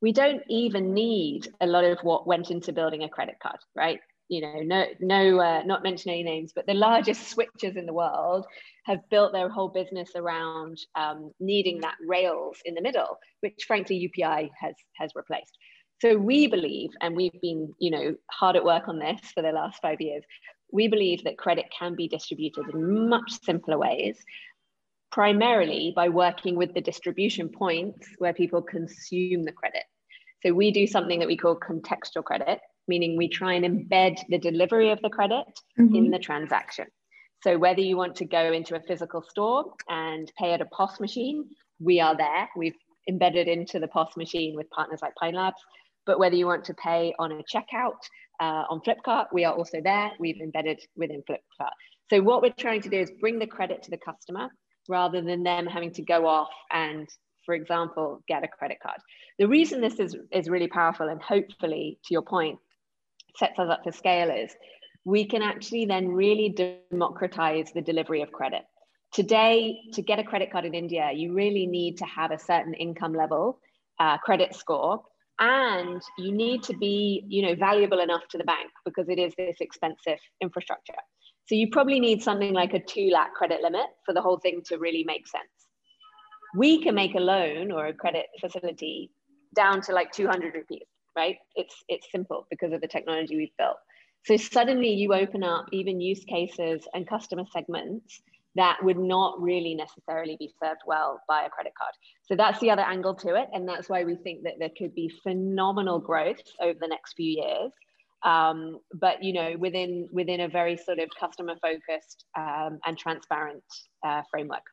we 0.00 0.12
don't 0.12 0.40
even 0.48 0.94
need 0.94 1.48
a 1.60 1.66
lot 1.66 1.82
of 1.82 1.98
what 2.02 2.28
went 2.28 2.52
into 2.52 2.72
building 2.72 3.02
a 3.02 3.08
credit 3.08 3.38
card, 3.42 3.58
right? 3.74 3.98
you 4.28 4.40
know, 4.40 4.60
no, 4.60 4.86
no, 4.98 5.40
uh, 5.40 5.62
not 5.64 5.84
mention 5.84 6.10
any 6.10 6.24
names, 6.24 6.52
but 6.52 6.66
the 6.66 6.74
largest 6.74 7.20
switchers 7.36 7.76
in 7.76 7.86
the 7.86 7.92
world 7.92 8.44
have 8.84 8.98
built 9.08 9.32
their 9.32 9.48
whole 9.48 9.68
business 9.68 10.10
around 10.16 10.78
um, 10.96 11.30
needing 11.38 11.80
that 11.80 11.94
rails 12.04 12.58
in 12.64 12.74
the 12.74 12.82
middle, 12.82 13.18
which 13.40 13.64
frankly 13.68 14.10
UPI 14.10 14.50
has 14.60 14.74
has 14.96 15.12
replaced. 15.14 15.56
So 16.00 16.16
we 16.16 16.46
believe, 16.46 16.90
and 17.00 17.16
we've 17.16 17.40
been, 17.40 17.74
you 17.78 17.90
know, 17.90 18.14
hard 18.30 18.56
at 18.56 18.64
work 18.64 18.88
on 18.88 18.98
this 18.98 19.20
for 19.34 19.42
the 19.42 19.52
last 19.52 19.80
five 19.80 20.00
years. 20.00 20.22
We 20.70 20.88
believe 20.88 21.24
that 21.24 21.38
credit 21.38 21.66
can 21.76 21.94
be 21.94 22.08
distributed 22.08 22.66
in 22.72 23.08
much 23.08 23.40
simpler 23.42 23.78
ways, 23.78 24.18
primarily 25.10 25.92
by 25.96 26.08
working 26.08 26.56
with 26.56 26.74
the 26.74 26.80
distribution 26.80 27.48
points 27.48 28.08
where 28.18 28.34
people 28.34 28.60
consume 28.60 29.44
the 29.44 29.52
credit. 29.52 29.84
So 30.42 30.52
we 30.52 30.70
do 30.70 30.86
something 30.86 31.18
that 31.20 31.28
we 31.28 31.36
call 31.36 31.58
contextual 31.58 32.24
credit, 32.24 32.60
meaning 32.88 33.16
we 33.16 33.28
try 33.28 33.54
and 33.54 33.64
embed 33.64 34.18
the 34.28 34.38
delivery 34.38 34.90
of 34.90 35.00
the 35.00 35.08
credit 35.08 35.46
mm-hmm. 35.78 35.94
in 35.94 36.10
the 36.10 36.18
transaction. 36.18 36.86
So 37.42 37.58
whether 37.58 37.80
you 37.80 37.96
want 37.96 38.16
to 38.16 38.24
go 38.24 38.52
into 38.52 38.76
a 38.76 38.80
physical 38.80 39.22
store 39.22 39.72
and 39.88 40.30
pay 40.38 40.52
at 40.52 40.60
a 40.60 40.66
POS 40.66 41.00
machine, 41.00 41.48
we 41.80 42.00
are 42.00 42.16
there. 42.16 42.48
We've 42.56 42.76
embedded 43.08 43.48
into 43.48 43.78
the 43.78 43.88
POS 43.88 44.16
machine 44.16 44.56
with 44.56 44.68
partners 44.70 45.00
like 45.00 45.14
Pine 45.14 45.34
Labs. 45.34 45.60
But 46.06 46.18
whether 46.18 46.36
you 46.36 46.46
want 46.46 46.64
to 46.66 46.74
pay 46.74 47.14
on 47.18 47.32
a 47.32 47.42
checkout 47.42 48.00
uh, 48.40 48.64
on 48.70 48.80
Flipkart, 48.80 49.26
we 49.32 49.44
are 49.44 49.54
also 49.54 49.80
there. 49.82 50.12
We've 50.18 50.40
embedded 50.40 50.80
within 50.96 51.22
Flipkart. 51.28 51.72
So 52.10 52.22
what 52.22 52.42
we're 52.42 52.54
trying 52.56 52.82
to 52.82 52.88
do 52.88 53.00
is 53.00 53.10
bring 53.20 53.38
the 53.38 53.46
credit 53.46 53.82
to 53.84 53.90
the 53.90 53.98
customer 53.98 54.48
rather 54.88 55.20
than 55.20 55.42
them 55.42 55.66
having 55.66 55.92
to 55.94 56.02
go 56.02 56.26
off 56.26 56.50
and, 56.70 57.08
for 57.44 57.54
example, 57.54 58.22
get 58.28 58.44
a 58.44 58.48
credit 58.48 58.78
card. 58.80 58.98
The 59.38 59.48
reason 59.48 59.80
this 59.80 59.98
is, 59.98 60.16
is 60.32 60.48
really 60.48 60.68
powerful 60.68 61.08
and 61.08 61.20
hopefully, 61.20 61.98
to 62.04 62.14
your 62.14 62.22
point, 62.22 62.58
sets 63.36 63.58
us 63.58 63.68
up 63.68 63.82
for 63.82 63.92
scale 63.92 64.30
is 64.30 64.54
we 65.04 65.24
can 65.24 65.42
actually 65.42 65.86
then 65.86 66.08
really 66.08 66.54
democratize 66.90 67.70
the 67.72 67.82
delivery 67.82 68.22
of 68.22 68.32
credit. 68.32 68.62
Today, 69.12 69.78
to 69.94 70.02
get 70.02 70.18
a 70.18 70.24
credit 70.24 70.50
card 70.50 70.64
in 70.64 70.74
India, 70.74 71.10
you 71.14 71.32
really 71.32 71.66
need 71.66 71.98
to 71.98 72.04
have 72.04 72.32
a 72.32 72.38
certain 72.38 72.74
income 72.74 73.14
level, 73.14 73.60
uh, 73.98 74.18
credit 74.18 74.54
score, 74.54 75.02
and 75.38 76.02
you 76.18 76.32
need 76.32 76.62
to 76.64 76.76
be 76.76 77.24
you 77.28 77.42
know 77.42 77.54
valuable 77.54 78.00
enough 78.00 78.22
to 78.30 78.38
the 78.38 78.44
bank 78.44 78.70
because 78.84 79.08
it 79.08 79.18
is 79.18 79.34
this 79.36 79.56
expensive 79.60 80.18
infrastructure. 80.40 80.94
So 81.46 81.54
you 81.54 81.68
probably 81.70 82.00
need 82.00 82.22
something 82.22 82.52
like 82.52 82.74
a 82.74 82.80
2 82.80 83.10
lakh 83.12 83.34
credit 83.34 83.62
limit 83.62 83.86
for 84.04 84.12
the 84.12 84.22
whole 84.22 84.38
thing 84.38 84.62
to 84.66 84.78
really 84.78 85.04
make 85.04 85.28
sense. 85.28 85.44
We 86.56 86.82
can 86.82 86.94
make 86.94 87.14
a 87.14 87.20
loan 87.20 87.70
or 87.70 87.86
a 87.86 87.94
credit 87.94 88.26
facility 88.40 89.10
down 89.54 89.80
to 89.82 89.92
like 89.92 90.10
200 90.12 90.54
rupees 90.54 90.86
right? 91.16 91.38
It's 91.56 91.74
it's 91.88 92.06
simple 92.12 92.46
because 92.50 92.72
of 92.72 92.80
the 92.80 92.86
technology 92.86 93.36
we've 93.36 93.56
built. 93.58 93.78
So 94.26 94.36
suddenly 94.36 94.90
you 94.90 95.14
open 95.14 95.42
up 95.42 95.66
even 95.72 96.00
use 96.00 96.22
cases 96.24 96.86
and 96.94 97.08
customer 97.08 97.44
segments 97.52 98.20
that 98.56 98.82
would 98.82 98.98
not 98.98 99.40
really 99.40 99.74
necessarily 99.74 100.36
be 100.38 100.52
served 100.62 100.80
well 100.86 101.20
by 101.28 101.44
a 101.44 101.50
credit 101.50 101.72
card. 101.78 101.92
So 102.22 102.34
that's 102.34 102.58
the 102.60 102.70
other 102.70 102.82
angle 102.82 103.14
to 103.16 103.34
it. 103.36 103.48
And 103.52 103.68
that's 103.68 103.88
why 103.88 104.02
we 104.04 104.16
think 104.16 104.42
that 104.44 104.54
there 104.58 104.70
could 104.76 104.94
be 104.94 105.12
phenomenal 105.22 105.98
growth 105.98 106.40
over 106.60 106.78
the 106.80 106.88
next 106.88 107.14
few 107.14 107.42
years. 107.42 107.72
Um, 108.22 108.80
but 108.94 109.22
you 109.22 109.34
know, 109.34 109.54
within 109.58 110.08
within 110.10 110.40
a 110.40 110.48
very 110.48 110.76
sort 110.76 110.98
of 110.98 111.10
customer 111.20 111.54
focused 111.60 112.24
um, 112.36 112.78
and 112.86 112.98
transparent 112.98 113.62
uh, 114.04 114.22
framework. 114.30 114.64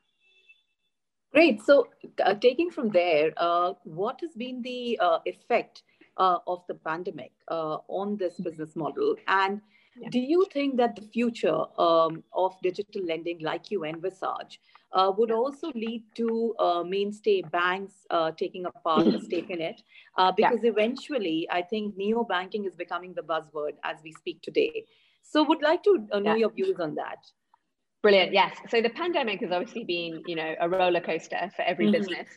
Great. 1.34 1.62
So, 1.62 1.88
uh, 2.24 2.36
taking 2.36 2.70
from 2.70 2.90
there, 2.90 3.32
uh, 3.38 3.74
what 3.84 4.20
has 4.22 4.32
been 4.36 4.62
the 4.62 4.98
uh, 5.02 5.20
effect 5.25 5.84
uh, 6.18 6.38
of 6.48 6.63
the 6.68 6.75
pandemic 6.75 7.32
uh, 7.50 7.78
on 7.88 8.18
this 8.18 8.36
business 8.36 8.75
model, 8.75 9.16
and 9.28 9.60
yeah. 9.98 10.10
Do 10.10 10.20
you 10.20 10.46
think 10.52 10.78
that 10.78 10.96
the 10.96 11.02
future 11.02 11.64
um, 11.80 12.24
of 12.34 12.56
digital 12.62 13.04
lending, 13.06 13.40
like 13.40 13.72
you 13.72 13.86
envisage, 13.86 14.60
uh, 14.92 15.12
would 15.18 15.32
also 15.32 15.72
lead 15.74 16.04
to 16.16 16.56
uh, 16.60 16.84
mainstay 16.84 17.42
banks 17.42 17.94
uh, 18.10 18.32
taking 18.32 18.66
a 18.66 18.72
part, 18.72 19.08
a 19.08 19.20
stake 19.28 19.50
in 19.50 19.62
it? 19.62 19.82
Uh, 20.18 20.32
because 20.32 20.60
yeah. 20.64 20.72
eventually, 20.72 21.48
I 21.52 21.62
think 21.62 21.98
neo 21.98 22.24
banking 22.24 22.66
is 22.66 22.76
becoming 22.76 23.14
the 23.14 23.22
buzzword 23.22 23.74
as 23.84 23.98
we 24.04 24.12
speak 24.14 24.42
today. 24.42 24.86
So, 25.22 25.44
would 25.44 25.62
like 25.62 25.84
to 25.84 26.08
uh, 26.12 26.20
know 26.20 26.34
yeah. 26.34 26.42
your 26.42 26.52
views 26.52 26.80
on 26.80 26.96
that. 26.96 27.26
Brilliant. 28.04 28.34
Yes. 28.34 28.58
So 28.68 28.82
the 28.82 28.90
pandemic 28.90 29.40
has 29.40 29.52
obviously 29.54 29.86
been, 29.86 30.24
you 30.28 30.36
know, 30.36 30.56
a 30.60 30.68
roller 30.68 31.00
coaster 31.00 31.50
for 31.56 31.62
every 31.62 31.86
mm-hmm. 31.86 31.94
business. 31.94 32.28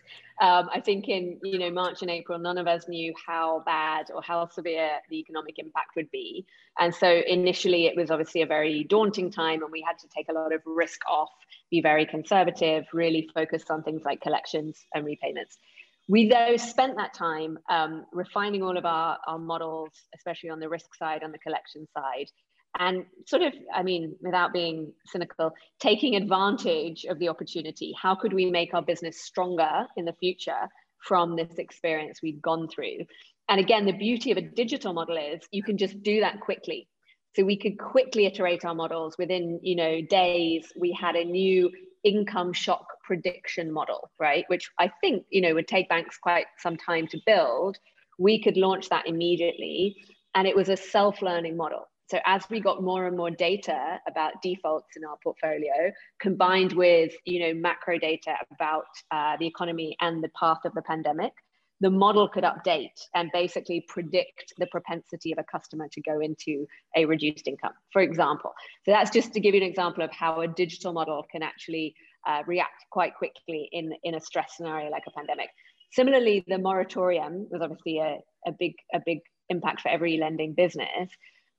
Um, 0.41 0.69
I 0.73 0.81
think 0.81 1.09
in, 1.09 1.41
you 1.43 1.59
know, 1.59 1.73
March 1.73 2.03
and 2.03 2.11
April, 2.11 2.39
none 2.39 2.57
of 2.57 2.69
us 2.69 2.87
knew 2.87 3.13
how 3.27 3.65
bad 3.67 4.07
or 4.15 4.23
how 4.23 4.47
severe 4.47 4.91
the 5.11 5.17
economic 5.17 5.59
impact 5.59 5.97
would 5.97 6.09
be. 6.13 6.47
And 6.79 6.95
so 6.95 7.21
initially, 7.27 7.87
it 7.87 7.97
was 7.97 8.13
obviously 8.13 8.43
a 8.43 8.47
very 8.47 8.85
daunting 8.85 9.29
time, 9.29 9.65
and 9.65 9.73
we 9.73 9.83
had 9.85 9.99
to 9.99 10.07
take 10.17 10.29
a 10.29 10.33
lot 10.33 10.55
of 10.55 10.61
risk 10.65 11.01
off, 11.09 11.31
be 11.69 11.81
very 11.81 12.07
conservative, 12.07 12.85
really 12.93 13.29
focus 13.35 13.65
on 13.69 13.83
things 13.83 14.03
like 14.05 14.21
collections 14.21 14.87
and 14.95 15.05
repayments. 15.05 15.59
We 16.07 16.29
though 16.29 16.57
spent 16.57 16.97
that 16.99 17.13
time 17.13 17.59
um, 17.69 18.07
refining 18.13 18.63
all 18.63 18.79
of 18.79 18.85
our, 18.85 19.19
our 19.27 19.41
models, 19.41 19.91
especially 20.15 20.51
on 20.51 20.61
the 20.61 20.69
risk 20.69 20.95
side, 20.95 21.25
on 21.25 21.33
the 21.33 21.39
collection 21.39 21.89
side, 21.93 22.31
and 22.79 23.05
sort 23.27 23.43
of, 23.43 23.53
I 23.75 23.83
mean, 23.83 24.17
without 24.21 24.53
being 24.53 24.93
cynical, 25.07 25.53
taking 25.81 26.15
advantage 26.17 27.05
of 27.05 27.19
the 27.19 27.29
opportunity. 27.29 27.95
How 28.01 28.15
could 28.15 28.33
we 28.33 28.51
make 28.51 28.75
our 28.75 28.83
business 28.83 29.23
stronger 29.23 29.87
in 29.97 30.05
the 30.05 30.13
future 30.15 30.69
from 31.07 31.37
this 31.37 31.59
experience 31.59 32.21
we've 32.23 32.43
gone 32.43 32.69
through? 32.69 33.07
And 33.49 33.61
again, 33.61 33.87
the 33.87 33.93
beauty 33.93 34.33
of 34.33 34.39
a 34.39 34.43
digital 34.43 34.93
model 34.93 35.17
is 35.17 35.41
you 35.51 35.63
can 35.63 35.79
just 35.79 36.03
do 36.03 36.21
that 36.21 36.41
quickly. 36.41 36.89
So 37.35 37.45
we 37.45 37.59
could 37.59 37.79
quickly 37.79 38.27
iterate 38.27 38.65
our 38.65 38.75
models 38.75 39.17
within, 39.19 39.61
you 39.63 39.77
know, 39.77 40.01
days. 40.01 40.73
We 40.79 40.93
had 40.93 41.17
a 41.17 41.25
new 41.25 41.71
income 42.03 42.53
shock 42.53 42.87
prediction 43.05 43.73
model, 43.73 44.11
right? 44.19 44.45
Which 44.49 44.71
I 44.79 44.91
think, 45.01 45.25
you 45.31 45.43
know, 45.43 45.55
would 45.55 45.69
take 45.69 45.89
banks 45.89 46.19
quite 46.19 46.47
some 46.59 46.77
time 46.77 47.07
to 47.09 47.21
build. 47.27 47.77
We 48.19 48.43
could 48.43 48.57
launch 48.57 48.89
that 48.89 49.07
immediately. 49.07 49.97
And 50.35 50.47
it 50.47 50.57
was 50.57 50.69
a 50.69 50.77
self-learning 50.77 51.57
model. 51.57 51.87
So 52.09 52.19
as 52.25 52.45
we 52.49 52.61
got 52.61 52.83
more 52.83 53.07
and 53.07 53.17
more 53.17 53.31
data 53.31 53.99
about 54.09 54.41
defaults 54.43 54.97
in 54.97 55.05
our 55.05 55.17
portfolio, 55.23 55.93
combined 56.21 56.73
with 56.73 57.13
you 57.25 57.41
know 57.41 57.55
macro 57.55 57.99
data 57.99 58.35
about 58.53 58.87
uh, 59.11 59.37
the 59.39 59.47
economy 59.47 59.97
and 60.01 60.23
the 60.23 60.31
path 60.39 60.61
of 60.65 60.73
the 60.75 60.83
pandemic, 60.83 61.33
the 61.81 61.91
model 61.91 62.29
could 62.29 62.45
update 62.45 62.99
and 63.15 63.31
basically 63.33 63.85
predict 63.89 64.55
the 64.59 64.67
propensity 64.69 65.33
of 65.33 65.39
a 65.39 65.45
customer 65.45 65.89
to 65.93 66.01
go 66.03 66.21
into 66.21 66.67
a 66.97 67.05
reduced 67.05 67.47
income, 67.49 67.73
for 67.93 68.03
example. 68.03 68.53
So 68.85 68.93
that's 68.93 69.11
just 69.11 69.33
to 69.35 69.41
give 69.41 69.55
you 69.55 69.61
an 69.61 69.67
example 69.67 70.03
of 70.03 70.11
how 70.13 70.41
a 70.41 70.49
digital 70.49 70.93
model 70.93 71.25
can 71.31 71.43
actually 71.43 71.95
uh, 72.27 72.43
react 72.47 72.85
quite 72.91 73.15
quickly 73.15 73.69
in, 73.73 73.93
in 74.05 74.15
a 74.15 74.21
stress 74.21 74.57
scenario 74.57 74.91
like 74.91 75.05
a 75.07 75.11
pandemic. 75.11 75.49
Similarly, 75.93 76.45
the 76.49 76.59
moratorium 76.59 77.47
was 77.51 77.63
obviously 77.63 77.99
a, 77.99 78.19
a 78.47 78.53
big 78.59 78.75
a 78.93 79.01
big 79.05 79.21
impact 79.49 79.83
for 79.83 79.89
every 79.89 80.19
lending 80.19 80.55
business. 80.55 81.11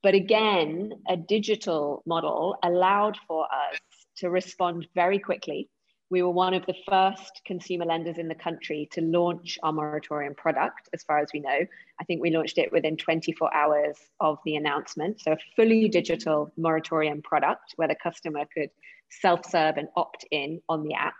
But 0.07 0.15
again, 0.15 0.93
a 1.09 1.17
digital 1.17 2.01
model 2.05 2.55
allowed 2.63 3.17
for 3.27 3.43
us 3.43 3.77
to 4.19 4.29
respond 4.29 4.87
very 4.95 5.19
quickly. 5.19 5.69
We 6.09 6.23
were 6.23 6.29
one 6.29 6.53
of 6.53 6.65
the 6.65 6.75
first 6.89 7.41
consumer 7.45 7.83
lenders 7.83 8.17
in 8.17 8.29
the 8.29 8.33
country 8.33 8.87
to 8.93 9.01
launch 9.01 9.59
our 9.63 9.73
moratorium 9.73 10.33
product, 10.33 10.87
as 10.93 11.03
far 11.03 11.19
as 11.19 11.31
we 11.33 11.41
know. 11.41 11.59
I 11.99 12.03
think 12.05 12.21
we 12.21 12.31
launched 12.31 12.57
it 12.57 12.71
within 12.71 12.95
24 12.95 13.53
hours 13.53 13.97
of 14.21 14.37
the 14.45 14.55
announcement. 14.55 15.19
So, 15.19 15.33
a 15.33 15.37
fully 15.57 15.89
digital 15.89 16.53
moratorium 16.55 17.21
product 17.21 17.73
where 17.75 17.89
the 17.89 17.95
customer 18.01 18.45
could 18.55 18.69
self 19.09 19.45
serve 19.45 19.75
and 19.75 19.89
opt 19.97 20.23
in 20.31 20.61
on 20.69 20.83
the 20.83 20.93
app. 20.93 21.15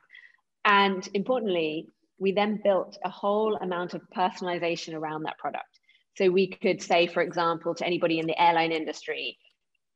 And 0.64 1.06
importantly, 1.14 1.90
we 2.20 2.32
then 2.32 2.62
built 2.64 2.98
a 3.04 3.10
whole 3.10 3.58
amount 3.58 3.96
of 3.96 4.02
personalization 4.16 4.94
around 4.94 5.24
that 5.24 5.38
product. 5.40 5.77
So 6.18 6.32
we 6.32 6.48
could 6.48 6.82
say, 6.82 7.06
for 7.06 7.22
example, 7.22 7.76
to 7.76 7.86
anybody 7.86 8.18
in 8.18 8.26
the 8.26 8.42
airline 8.42 8.72
industry, 8.72 9.38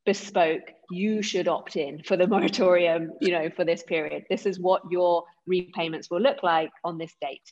bespoke, 0.05 0.71
you 0.91 1.23
should 1.23 1.47
opt 1.47 1.75
in 1.75 2.03
for 2.03 2.15
the 2.15 2.27
moratorium, 2.35 3.11
you 3.21 3.31
know, 3.31 3.49
for 3.49 3.65
this 3.65 3.81
period. 3.83 4.25
This 4.29 4.45
is 4.45 4.59
what 4.59 4.83
your 4.91 5.23
repayments 5.47 6.11
will 6.11 6.21
look 6.21 6.43
like 6.43 6.71
on 6.83 6.99
this 6.99 7.13
date. 7.21 7.51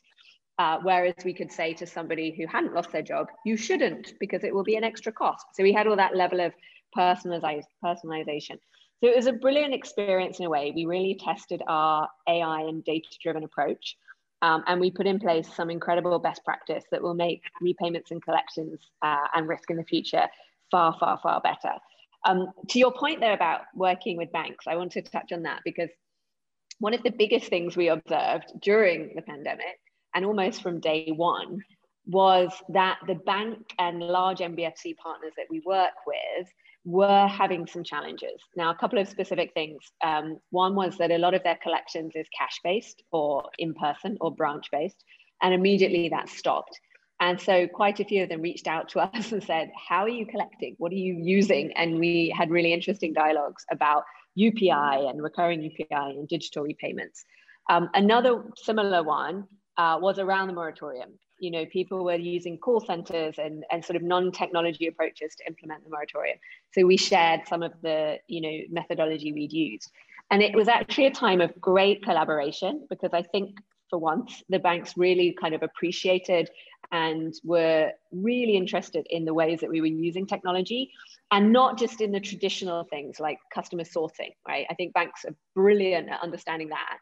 Uh, 0.58 0.78
whereas 0.82 1.14
we 1.24 1.34
could 1.34 1.50
say 1.50 1.72
to 1.74 1.86
somebody 1.86 2.32
who 2.36 2.46
hadn't 2.46 2.74
lost 2.74 2.92
their 2.92 3.02
job, 3.02 3.26
you 3.44 3.56
shouldn't 3.56 4.12
because 4.20 4.44
it 4.44 4.54
will 4.54 4.62
be 4.62 4.76
an 4.76 4.84
extra 4.84 5.10
cost. 5.10 5.46
So 5.54 5.62
we 5.62 5.72
had 5.72 5.86
all 5.86 5.96
that 5.96 6.14
level 6.14 6.40
of 6.40 6.52
personalization. 6.96 8.58
So 9.02 9.08
it 9.08 9.16
was 9.16 9.26
a 9.26 9.32
brilliant 9.32 9.74
experience 9.74 10.38
in 10.38 10.44
a 10.44 10.50
way. 10.50 10.72
We 10.76 10.84
really 10.84 11.18
tested 11.18 11.62
our 11.66 12.08
AI 12.28 12.60
and 12.60 12.84
data 12.84 13.08
driven 13.22 13.42
approach. 13.42 13.96
Um, 14.42 14.64
and 14.66 14.80
we 14.80 14.90
put 14.90 15.06
in 15.06 15.18
place 15.18 15.48
some 15.54 15.70
incredible 15.70 16.18
best 16.18 16.44
practice 16.44 16.84
that 16.90 17.02
will 17.02 17.14
make 17.14 17.42
repayments 17.60 18.10
and 18.10 18.22
collections 18.22 18.80
uh, 19.02 19.26
and 19.34 19.48
risk 19.48 19.70
in 19.70 19.76
the 19.76 19.84
future 19.84 20.26
far, 20.70 20.96
far, 20.98 21.18
far 21.22 21.40
better. 21.40 21.74
Um, 22.26 22.48
to 22.68 22.78
your 22.78 22.92
point 22.92 23.20
there 23.20 23.34
about 23.34 23.62
working 23.74 24.16
with 24.16 24.32
banks, 24.32 24.66
I 24.66 24.76
want 24.76 24.92
to 24.92 25.02
touch 25.02 25.32
on 25.32 25.42
that 25.42 25.60
because 25.64 25.90
one 26.78 26.94
of 26.94 27.02
the 27.02 27.10
biggest 27.10 27.48
things 27.48 27.76
we 27.76 27.88
observed 27.88 28.52
during 28.60 29.12
the 29.14 29.22
pandemic 29.22 29.78
and 30.14 30.24
almost 30.24 30.62
from 30.62 30.80
day 30.80 31.12
one 31.14 31.62
was 32.06 32.52
that 32.70 32.98
the 33.06 33.14
bank 33.14 33.58
and 33.78 34.00
large 34.00 34.38
NBFC 34.38 34.96
partners 34.96 35.32
that 35.36 35.46
we 35.50 35.60
work 35.64 35.92
with 36.06 36.48
were 36.84 37.26
having 37.26 37.66
some 37.66 37.84
challenges. 37.84 38.40
Now, 38.56 38.70
a 38.70 38.74
couple 38.74 38.98
of 38.98 39.08
specific 39.08 39.52
things. 39.52 39.82
Um, 40.02 40.38
one 40.50 40.74
was 40.74 40.96
that 40.98 41.10
a 41.10 41.18
lot 41.18 41.34
of 41.34 41.42
their 41.42 41.58
collections 41.62 42.12
is 42.14 42.26
cash 42.36 42.58
based 42.64 43.02
or 43.12 43.44
in 43.58 43.74
person 43.74 44.16
or 44.20 44.34
branch 44.34 44.66
based, 44.72 45.04
and 45.42 45.52
immediately 45.52 46.08
that 46.08 46.28
stopped. 46.28 46.78
And 47.20 47.38
so, 47.38 47.66
quite 47.68 48.00
a 48.00 48.04
few 48.04 48.22
of 48.22 48.30
them 48.30 48.40
reached 48.40 48.66
out 48.66 48.88
to 48.90 49.00
us 49.16 49.32
and 49.32 49.44
said, 49.44 49.70
How 49.88 50.02
are 50.02 50.08
you 50.08 50.26
collecting? 50.26 50.74
What 50.78 50.92
are 50.92 50.96
you 50.96 51.14
using? 51.14 51.72
And 51.76 51.98
we 51.98 52.34
had 52.36 52.50
really 52.50 52.72
interesting 52.72 53.12
dialogues 53.12 53.64
about 53.70 54.04
UPI 54.38 55.10
and 55.10 55.22
recurring 55.22 55.60
UPI 55.60 56.18
and 56.18 56.26
digital 56.28 56.62
repayments. 56.62 57.24
Um, 57.68 57.90
another 57.94 58.44
similar 58.56 59.02
one 59.02 59.44
uh, 59.76 59.98
was 60.00 60.18
around 60.18 60.48
the 60.48 60.54
moratorium 60.54 61.10
you 61.40 61.50
know, 61.50 61.64
people 61.66 62.04
were 62.04 62.14
using 62.14 62.58
call 62.58 62.80
centers 62.80 63.36
and, 63.38 63.64
and 63.70 63.84
sort 63.84 63.96
of 63.96 64.02
non-technology 64.02 64.86
approaches 64.86 65.34
to 65.36 65.46
implement 65.46 65.82
the 65.84 65.90
moratorium. 65.90 66.38
So 66.72 66.84
we 66.86 66.96
shared 66.96 67.48
some 67.48 67.62
of 67.62 67.72
the, 67.82 68.18
you 68.28 68.40
know, 68.40 68.58
methodology 68.70 69.32
we'd 69.32 69.52
used. 69.52 69.90
And 70.30 70.42
it 70.42 70.54
was 70.54 70.68
actually 70.68 71.06
a 71.06 71.10
time 71.10 71.40
of 71.40 71.58
great 71.60 72.04
collaboration 72.04 72.86
because 72.88 73.10
I 73.12 73.22
think 73.22 73.58
for 73.88 73.98
once 73.98 74.42
the 74.48 74.58
banks 74.58 74.96
really 74.96 75.36
kind 75.38 75.54
of 75.54 75.62
appreciated 75.62 76.48
and 76.92 77.34
were 77.44 77.90
really 78.12 78.56
interested 78.56 79.06
in 79.10 79.24
the 79.24 79.34
ways 79.34 79.60
that 79.60 79.70
we 79.70 79.80
were 79.80 79.86
using 79.86 80.26
technology 80.26 80.90
and 81.32 81.52
not 81.52 81.78
just 81.78 82.00
in 82.00 82.12
the 82.12 82.20
traditional 82.20 82.84
things 82.84 83.20
like 83.20 83.38
customer 83.52 83.84
sourcing, 83.84 84.32
right? 84.46 84.66
I 84.70 84.74
think 84.74 84.94
banks 84.94 85.24
are 85.24 85.34
brilliant 85.54 86.08
at 86.08 86.20
understanding 86.22 86.68
that. 86.68 86.98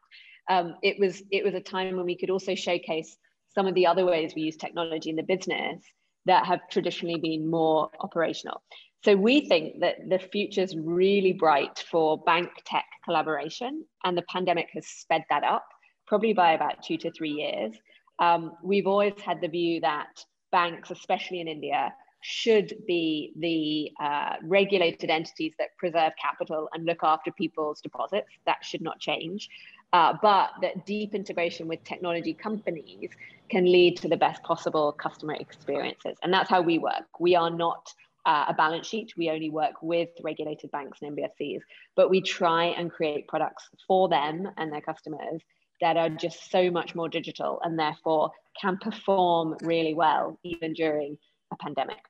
Um, 0.50 0.76
it 0.83 0.99
was 0.99 1.23
it 1.30 1.45
was 1.45 1.54
a 1.54 1.61
time 1.61 1.97
when 1.97 2.07
we 2.07 2.16
could 2.16 2.30
also 2.30 2.54
showcase 2.54 3.18
some 3.54 3.66
of 3.66 3.74
the 3.74 3.86
other 3.86 4.04
ways 4.04 4.32
we 4.34 4.42
use 4.42 4.56
technology 4.56 5.10
in 5.10 5.16
the 5.16 5.22
business 5.22 5.82
that 6.26 6.46
have 6.46 6.60
traditionally 6.70 7.18
been 7.18 7.50
more 7.50 7.90
operational. 8.00 8.62
So 9.04 9.14
we 9.16 9.48
think 9.48 9.80
that 9.80 9.96
the 10.08 10.18
future 10.18 10.62
is 10.62 10.76
really 10.76 11.32
bright 11.32 11.84
for 11.90 12.18
bank 12.18 12.50
tech 12.64 12.84
collaboration, 13.04 13.84
and 14.04 14.18
the 14.18 14.22
pandemic 14.22 14.68
has 14.74 14.86
sped 14.86 15.24
that 15.30 15.44
up, 15.44 15.64
probably 16.06 16.32
by 16.32 16.52
about 16.52 16.82
two 16.82 16.96
to 16.98 17.10
three 17.12 17.30
years. 17.30 17.74
Um, 18.18 18.52
we've 18.62 18.86
always 18.86 19.14
had 19.24 19.40
the 19.40 19.48
view 19.48 19.80
that 19.80 20.08
banks, 20.50 20.90
especially 20.90 21.40
in 21.40 21.48
India, 21.48 21.92
should 22.20 22.74
be 22.88 23.32
the 23.36 24.04
uh, 24.04 24.34
regulated 24.42 25.08
entities 25.08 25.54
that 25.58 25.68
preserve 25.78 26.12
capital 26.20 26.68
and 26.72 26.84
look 26.84 26.98
after 27.04 27.30
people's 27.30 27.80
deposits. 27.80 28.28
That 28.44 28.64
should 28.64 28.82
not 28.82 28.98
change 28.98 29.48
uh, 29.92 30.14
but 30.21 30.50
that 30.62 30.85
deep 30.87 31.14
integration 31.14 31.66
with 31.68 31.83
technology 31.85 32.35
companies 32.35 33.11
can 33.49 33.64
lead 33.64 33.97
to 33.97 34.09
the 34.09 34.16
best 34.16 34.42
possible 34.42 34.92
customer 34.92 35.35
experiences. 35.35 36.16
And 36.23 36.33
that's 36.33 36.50
how 36.50 36.61
we 36.61 36.78
work. 36.78 37.18
We 37.18 37.35
are 37.35 37.50
not 37.50 37.92
uh, 38.26 38.47
a 38.49 38.54
balance 38.54 38.87
sheet. 38.87 39.14
We 39.16 39.30
only 39.30 39.49
work 39.49 39.75
with 39.80 40.11
regulated 40.23 40.71
banks 40.71 40.99
and 41.00 41.16
NBFCs, 41.16 41.61
but 41.97 42.11
we 42.11 42.21
try 42.21 42.66
and 42.66 42.90
create 42.92 43.26
products 43.26 43.68
for 43.87 44.09
them 44.09 44.49
and 44.59 44.71
their 44.71 44.83
customers 44.83 45.40
that 45.80 45.97
are 45.97 46.11
just 46.11 46.50
so 46.50 46.71
much 46.71 46.95
more 46.95 47.09
digital 47.09 47.61
and 47.64 47.78
therefore 47.78 48.30
can 48.61 48.76
perform 48.78 49.57
really 49.62 49.95
well 49.95 50.38
even 50.42 50.75
during 50.75 51.16
a 51.52 51.57
pandemic. 51.57 52.00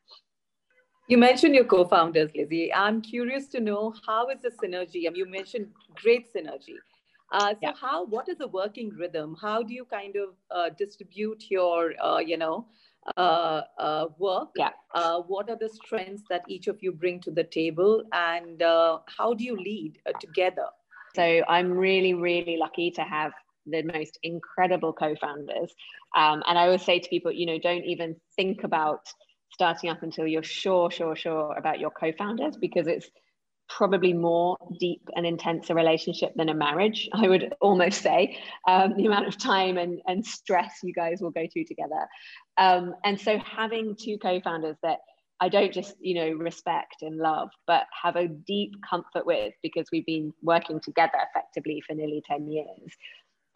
You 1.07 1.19
mentioned 1.19 1.55
your 1.55 1.65
co-founders, 1.65 2.31
Lizzie. 2.35 2.73
I'm 2.75 3.01
curious 3.01 3.47
to 3.49 3.61
know 3.61 3.95
how 4.07 4.29
is 4.29 4.43
the 4.43 4.51
synergy? 4.51 5.07
I 5.07 5.11
mean, 5.11 5.17
you 5.17 5.31
mentioned 5.31 5.69
great 6.03 6.27
synergy. 6.35 6.75
Uh, 7.33 7.51
so 7.51 7.59
yeah. 7.63 7.73
how, 7.81 8.07
what 8.07 8.29
is 8.29 8.39
the 8.39 8.49
working 8.49 8.91
rhythm? 8.91 9.37
How 9.41 9.63
do 9.63 9.75
you 9.75 9.85
kind 9.85 10.17
of 10.17 10.31
uh, 10.51 10.71
distribute 10.77 11.45
your, 11.51 11.93
uh, 12.03 12.19
you 12.19 12.37
know, 12.37 12.67
uh, 13.17 13.63
uh, 13.79 14.07
work? 14.19 14.51
Yeah. 14.57 14.71
Uh, 14.95 15.21
what 15.21 15.51
are 15.51 15.57
the 15.57 15.69
strengths 15.69 16.23
that 16.31 16.43
each 16.49 16.69
of 16.69 16.79
you 16.83 16.93
bring 16.93 17.21
to 17.21 17.31
the 17.31 17.45
table 17.45 18.03
and 18.13 18.61
how 18.63 19.35
do 19.37 19.45
you 19.45 19.57
lead 19.57 19.99
together? 20.21 20.67
So 21.15 21.43
I'm 21.49 21.73
really, 21.73 22.15
really 22.15 22.57
lucky 22.57 22.91
to 22.93 23.03
have 23.03 23.33
the 23.67 23.83
most 23.83 24.19
incredible 24.23 24.93
co-founders. 24.93 25.75
Um, 26.17 26.43
and 26.47 26.59
I 26.59 26.67
always 26.67 26.85
say 26.85 26.99
to 26.99 27.09
people, 27.09 27.33
you 27.33 27.47
know, 27.47 27.59
don't 27.59 27.85
even 27.85 28.17
think 28.37 28.65
about 28.65 29.01
starting 29.53 29.91
up 29.91 30.03
until 30.03 30.27
you're 30.27 30.43
sure, 30.43 30.91
sure, 30.91 31.17
sure 31.17 31.55
about 31.57 31.81
your 31.81 31.91
co-founders 31.91 32.57
because 32.57 32.87
it's 32.87 33.11
probably 33.69 34.13
more 34.13 34.57
deep 34.81 35.09
and 35.15 35.27
intense 35.27 35.71
a 35.71 35.75
relationship 35.75 36.33
than 36.37 36.49
a 36.49 36.55
marriage, 36.55 37.09
I 37.13 37.29
would 37.29 37.53
almost 37.61 38.03
say. 38.03 38.39
Um, 38.67 38.95
the 38.97 39.07
amount 39.07 39.29
of 39.29 39.39
time 39.39 39.79
and, 39.79 40.01
and 40.07 40.25
stress 40.25 40.79
you 40.83 40.93
guys 40.93 41.21
will 41.21 41.31
go 41.31 41.47
through 41.53 41.65
together. 41.65 42.07
Um, 42.57 42.95
and 43.05 43.21
so 43.21 43.39
having 43.39 43.97
two 43.97 44.19
co-founders 44.19 44.77
that 44.83 44.99
I 45.41 45.49
don't 45.49 45.73
just, 45.73 45.95
you 46.01 46.15
know, 46.15 46.31
respect 46.33 47.03
and 47.03 47.17
love, 47.17 47.51
but 47.67 47.85
have 48.03 48.17
a 48.17 48.27
deep 48.27 48.75
comfort 48.89 49.25
with 49.25 49.55
because 49.63 49.87
we've 49.93 50.07
been 50.07 50.33
working 50.43 50.81
together 50.81 51.19
effectively 51.31 51.81
for 51.87 51.95
nearly 51.95 52.23
10 52.27 52.51
years. 52.51 52.93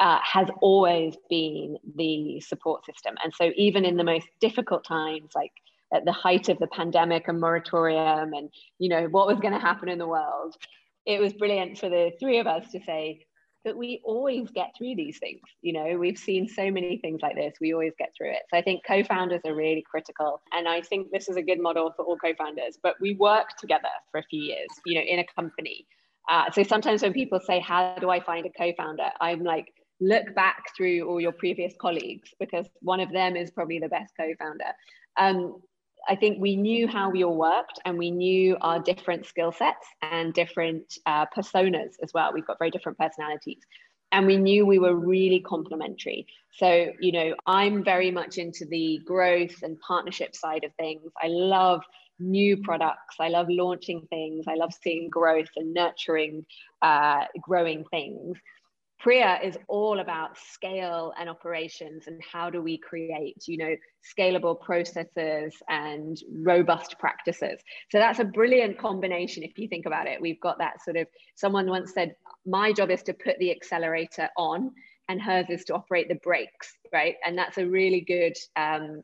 Uh, 0.00 0.18
has 0.20 0.48
always 0.60 1.14
been 1.30 1.76
the 1.94 2.40
support 2.40 2.84
system. 2.84 3.14
And 3.22 3.32
so, 3.32 3.52
even 3.56 3.84
in 3.84 3.96
the 3.96 4.02
most 4.02 4.26
difficult 4.40 4.84
times, 4.84 5.30
like 5.36 5.52
at 5.92 6.04
the 6.04 6.12
height 6.12 6.48
of 6.48 6.58
the 6.58 6.66
pandemic 6.68 7.28
and 7.28 7.40
moratorium 7.40 8.32
and 8.32 8.50
you 8.78 8.88
know 8.88 9.06
what 9.06 9.26
was 9.26 9.40
going 9.40 9.52
to 9.52 9.60
happen 9.60 9.88
in 9.88 9.98
the 9.98 10.06
world 10.06 10.56
it 11.06 11.20
was 11.20 11.32
brilliant 11.32 11.78
for 11.78 11.88
the 11.88 12.12
three 12.20 12.38
of 12.38 12.46
us 12.46 12.70
to 12.70 12.80
say 12.84 13.24
that 13.64 13.76
we 13.76 14.00
always 14.04 14.50
get 14.50 14.72
through 14.76 14.94
these 14.96 15.18
things 15.18 15.40
you 15.60 15.72
know? 15.72 15.96
We've 15.98 16.18
seen 16.18 16.48
so 16.48 16.70
many 16.70 16.98
things 16.98 17.20
like 17.22 17.36
this 17.36 17.54
we 17.60 17.72
always 17.72 17.92
get 17.98 18.12
through 18.16 18.30
it. 18.30 18.42
So 18.50 18.58
i 18.58 18.62
think 18.62 18.82
co-founders 18.86 19.42
are 19.44 19.54
really 19.54 19.84
critical 19.88 20.40
and 20.52 20.68
i 20.68 20.80
think 20.80 21.10
this 21.10 21.28
is 21.28 21.36
a 21.36 21.42
good 21.42 21.60
model 21.60 21.92
for 21.96 22.04
all 22.04 22.16
co-founders 22.16 22.78
but 22.82 22.94
we 23.00 23.14
work 23.14 23.48
together 23.58 23.94
for 24.10 24.18
a 24.18 24.24
few 24.24 24.42
years 24.42 24.68
you 24.86 24.94
know 24.94 25.04
in 25.04 25.18
a 25.18 25.26
company. 25.36 25.86
Uh, 26.30 26.48
so 26.52 26.62
sometimes 26.62 27.02
when 27.02 27.12
people 27.12 27.40
say 27.40 27.58
how 27.58 27.96
do 28.00 28.08
i 28.10 28.20
find 28.20 28.46
a 28.46 28.50
co-founder? 28.50 29.10
I'm 29.20 29.42
like 29.42 29.72
look 30.02 30.34
back 30.34 30.64
through 30.76 31.08
all 31.08 31.20
your 31.20 31.32
previous 31.32 31.74
colleagues 31.80 32.30
because 32.40 32.66
one 32.80 33.00
of 33.00 33.12
them 33.12 33.36
is 33.36 33.50
probably 33.50 33.78
the 33.78 33.88
best 33.88 34.12
co-founder. 34.18 34.72
Um, 35.16 35.62
I 36.08 36.16
think 36.16 36.40
we 36.40 36.56
knew 36.56 36.88
how 36.88 37.10
we 37.10 37.24
all 37.24 37.36
worked 37.36 37.80
and 37.84 37.96
we 37.96 38.10
knew 38.10 38.56
our 38.60 38.80
different 38.80 39.26
skill 39.26 39.52
sets 39.52 39.86
and 40.02 40.34
different 40.34 40.98
uh, 41.06 41.26
personas 41.26 41.94
as 42.02 42.12
well. 42.12 42.32
We've 42.32 42.46
got 42.46 42.58
very 42.58 42.70
different 42.70 42.98
personalities. 42.98 43.62
And 44.10 44.26
we 44.26 44.36
knew 44.36 44.66
we 44.66 44.78
were 44.78 44.94
really 44.94 45.40
complementary. 45.40 46.26
So, 46.58 46.88
you 47.00 47.12
know, 47.12 47.34
I'm 47.46 47.82
very 47.82 48.10
much 48.10 48.36
into 48.36 48.66
the 48.66 49.00
growth 49.06 49.62
and 49.62 49.80
partnership 49.80 50.36
side 50.36 50.64
of 50.64 50.74
things. 50.74 51.10
I 51.22 51.28
love 51.28 51.82
new 52.18 52.58
products. 52.58 53.16
I 53.18 53.28
love 53.28 53.46
launching 53.48 54.06
things. 54.10 54.44
I 54.48 54.54
love 54.54 54.72
seeing 54.82 55.08
growth 55.08 55.48
and 55.56 55.72
nurturing 55.72 56.44
uh, 56.82 57.24
growing 57.40 57.84
things. 57.90 58.38
Priya 59.02 59.40
is 59.42 59.58
all 59.66 59.98
about 59.98 60.38
scale 60.38 61.12
and 61.18 61.28
operations 61.28 62.06
and 62.06 62.22
how 62.22 62.48
do 62.48 62.62
we 62.62 62.78
create, 62.78 63.48
you 63.48 63.58
know, 63.58 63.74
scalable 64.16 64.60
processes 64.60 65.54
and 65.68 66.18
robust 66.30 66.96
practices. 67.00 67.60
So 67.90 67.98
that's 67.98 68.20
a 68.20 68.24
brilliant 68.24 68.78
combination 68.78 69.42
if 69.42 69.58
you 69.58 69.66
think 69.66 69.86
about 69.86 70.06
it. 70.06 70.20
We've 70.20 70.40
got 70.40 70.58
that 70.58 70.84
sort 70.84 70.96
of 70.96 71.08
someone 71.34 71.66
once 71.66 71.92
said, 71.92 72.14
my 72.46 72.72
job 72.72 72.90
is 72.90 73.02
to 73.04 73.12
put 73.12 73.38
the 73.40 73.50
accelerator 73.50 74.28
on 74.36 74.70
and 75.08 75.20
hers 75.20 75.46
is 75.48 75.64
to 75.64 75.74
operate 75.74 76.08
the 76.08 76.20
brakes, 76.22 76.72
right? 76.92 77.16
And 77.26 77.36
that's 77.36 77.58
a 77.58 77.66
really 77.66 78.02
good 78.02 78.36
um, 78.54 79.00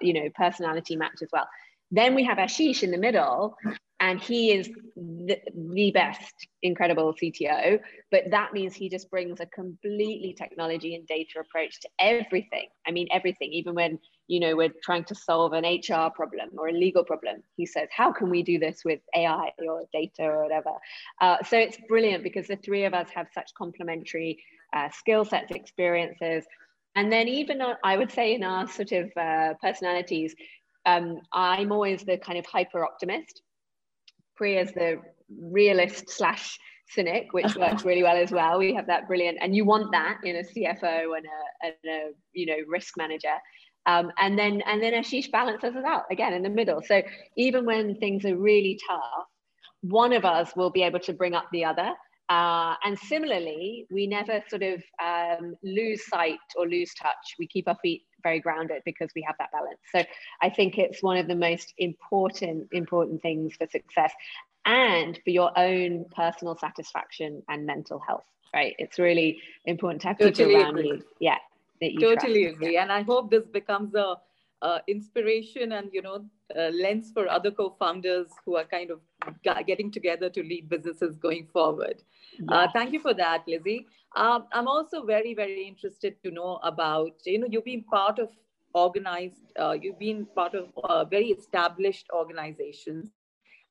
you 0.00 0.14
know, 0.14 0.30
personality 0.34 0.96
match 0.96 1.18
as 1.22 1.28
well. 1.30 1.46
Then 1.90 2.14
we 2.14 2.24
have 2.24 2.38
Ashish 2.38 2.82
in 2.82 2.90
the 2.90 2.96
middle, 2.96 3.54
and 4.02 4.20
he 4.20 4.52
is 4.52 4.68
the, 4.96 5.38
the, 5.54 5.90
best 5.92 6.48
incredible 6.62 7.14
cto 7.14 7.78
but 8.10 8.24
that 8.30 8.52
means 8.52 8.74
he 8.74 8.88
just 8.88 9.10
brings 9.10 9.40
a 9.40 9.46
completely 9.46 10.34
technology 10.34 10.94
and 10.94 11.06
data 11.06 11.38
approach 11.40 11.80
to 11.80 11.88
everything. 11.98 12.66
I 12.86 12.90
mean 12.90 13.08
everything 13.12 13.52
even 13.52 13.74
when 13.74 13.98
you 14.26 14.40
know 14.40 14.56
we're 14.56 14.74
trying 14.82 15.04
to 15.04 15.14
solve 15.14 15.52
an 15.52 15.64
hr 15.64 16.10
problem 16.10 16.50
or 16.58 16.68
a 16.68 16.72
legal 16.72 17.04
problem 17.04 17.42
he 17.56 17.64
says 17.64 17.88
how 17.96 18.12
can 18.12 18.28
we 18.28 18.42
do 18.42 18.58
this 18.58 18.82
with 18.84 19.00
ai 19.16 19.50
or 19.66 19.84
data 19.92 20.24
or 20.24 20.42
whatever? 20.42 20.72
Uh, 21.20 21.36
so 21.48 21.56
it's 21.56 21.78
brilliant 21.88 22.22
because 22.22 22.46
the 22.48 22.56
three 22.56 22.84
of 22.84 22.94
us 22.94 23.08
have 23.14 23.28
such 23.32 23.54
complementary 23.54 24.42
uh, 24.74 24.88
skill 24.90 25.24
sets 25.24 25.52
experiences. 25.52 26.44
And 26.96 27.12
then 27.12 27.28
even 27.28 27.60
uh, 27.60 27.74
i 27.84 27.96
would 27.96 28.10
say 28.10 28.34
in 28.34 28.42
our 28.42 28.66
sort 28.68 28.92
of 28.92 29.10
uh, 29.16 29.54
personalities 29.60 30.34
um, 30.86 31.20
i'm 31.32 31.70
always 31.70 32.02
the 32.04 32.18
kind 32.18 32.38
of 32.38 32.46
hyper 32.46 32.84
optimist 32.84 33.42
as 34.40 34.72
the 34.72 35.00
realist 35.40 36.10
slash 36.10 36.58
cynic, 36.88 37.32
which 37.32 37.54
works 37.56 37.84
really 37.84 38.02
well 38.02 38.16
as 38.16 38.30
well. 38.30 38.58
We 38.58 38.74
have 38.74 38.86
that 38.86 39.06
brilliant, 39.06 39.38
and 39.40 39.54
you 39.54 39.64
want 39.64 39.92
that 39.92 40.18
in 40.24 40.36
a 40.36 40.42
CFO 40.42 41.16
and 41.16 41.26
a, 41.26 41.66
and 41.66 41.74
a 41.86 42.10
you 42.32 42.46
know 42.46 42.56
risk 42.68 42.94
manager. 42.96 43.34
Um, 43.86 44.12
and 44.18 44.38
then 44.38 44.62
and 44.66 44.82
then 44.82 44.92
Ashish 44.92 45.30
balances 45.30 45.74
us 45.74 45.84
out 45.84 46.04
again 46.10 46.32
in 46.32 46.42
the 46.42 46.50
middle. 46.50 46.82
So 46.86 47.02
even 47.36 47.64
when 47.64 47.96
things 47.96 48.24
are 48.24 48.36
really 48.36 48.78
tough, 48.88 49.26
one 49.80 50.12
of 50.12 50.24
us 50.24 50.54
will 50.54 50.70
be 50.70 50.82
able 50.82 51.00
to 51.00 51.12
bring 51.12 51.34
up 51.34 51.46
the 51.52 51.64
other. 51.64 51.92
Uh, 52.28 52.74
and 52.84 52.98
similarly, 52.98 53.86
we 53.90 54.06
never 54.06 54.42
sort 54.48 54.62
of 54.62 54.82
um, 55.04 55.54
lose 55.62 56.06
sight 56.06 56.38
or 56.56 56.66
lose 56.66 56.94
touch. 56.94 57.34
We 57.38 57.46
keep 57.46 57.68
our 57.68 57.76
feet 57.82 58.02
very 58.22 58.40
grounded 58.40 58.82
because 58.84 59.10
we 59.14 59.22
have 59.22 59.36
that 59.38 59.50
balance. 59.52 59.78
So 59.94 60.02
I 60.40 60.50
think 60.50 60.78
it's 60.78 61.02
one 61.02 61.16
of 61.16 61.28
the 61.28 61.34
most 61.34 61.74
important 61.78 62.68
important 62.72 63.22
things 63.22 63.54
for 63.56 63.66
success. 63.66 64.12
and 64.64 65.18
for 65.24 65.30
your 65.30 65.50
own 65.58 66.04
personal 66.14 66.56
satisfaction 66.56 67.42
and 67.48 67.66
mental 67.66 67.98
health 67.98 68.24
right 68.54 68.74
it's 68.78 68.98
really 68.98 69.40
important 69.64 70.00
to 70.00 70.08
have 70.08 70.18
totally 70.18 70.54
people 70.54 70.62
around 70.62 70.78
agree. 70.78 70.88
you 70.88 71.02
yeah 71.18 71.38
that 71.80 71.92
you 71.92 72.00
totally 72.00 72.44
trust. 72.44 72.56
agree 72.56 72.76
and 72.76 72.92
i 72.92 73.02
hope 73.02 73.30
this 73.30 73.46
becomes 73.48 73.94
a 73.94 74.16
uh, 74.62 74.78
inspiration 74.86 75.72
and 75.72 75.90
you 75.92 76.00
know 76.00 76.24
uh, 76.56 76.70
lens 76.70 77.10
for 77.12 77.28
other 77.28 77.50
co-founders 77.50 78.28
who 78.44 78.56
are 78.56 78.64
kind 78.64 78.90
of 78.90 79.00
getting 79.66 79.90
together 79.90 80.30
to 80.30 80.42
lead 80.42 80.68
businesses 80.68 81.16
going 81.16 81.46
forward. 81.52 82.02
Yeah. 82.38 82.54
Uh, 82.54 82.68
thank 82.72 82.92
you 82.92 83.00
for 83.00 83.14
that, 83.14 83.42
Lizzie. 83.46 83.86
Um, 84.16 84.46
I'm 84.52 84.68
also 84.68 85.04
very 85.04 85.34
very 85.34 85.66
interested 85.66 86.22
to 86.22 86.30
know 86.30 86.60
about 86.62 87.12
you 87.24 87.38
know 87.38 87.46
you've 87.50 87.64
been 87.64 87.84
part 87.84 88.18
of 88.18 88.28
organized, 88.74 89.52
uh, 89.58 89.76
you've 89.80 89.98
been 89.98 90.26
part 90.34 90.54
of 90.54 90.68
uh, 90.84 91.04
very 91.04 91.28
established 91.28 92.06
organizations, 92.12 93.10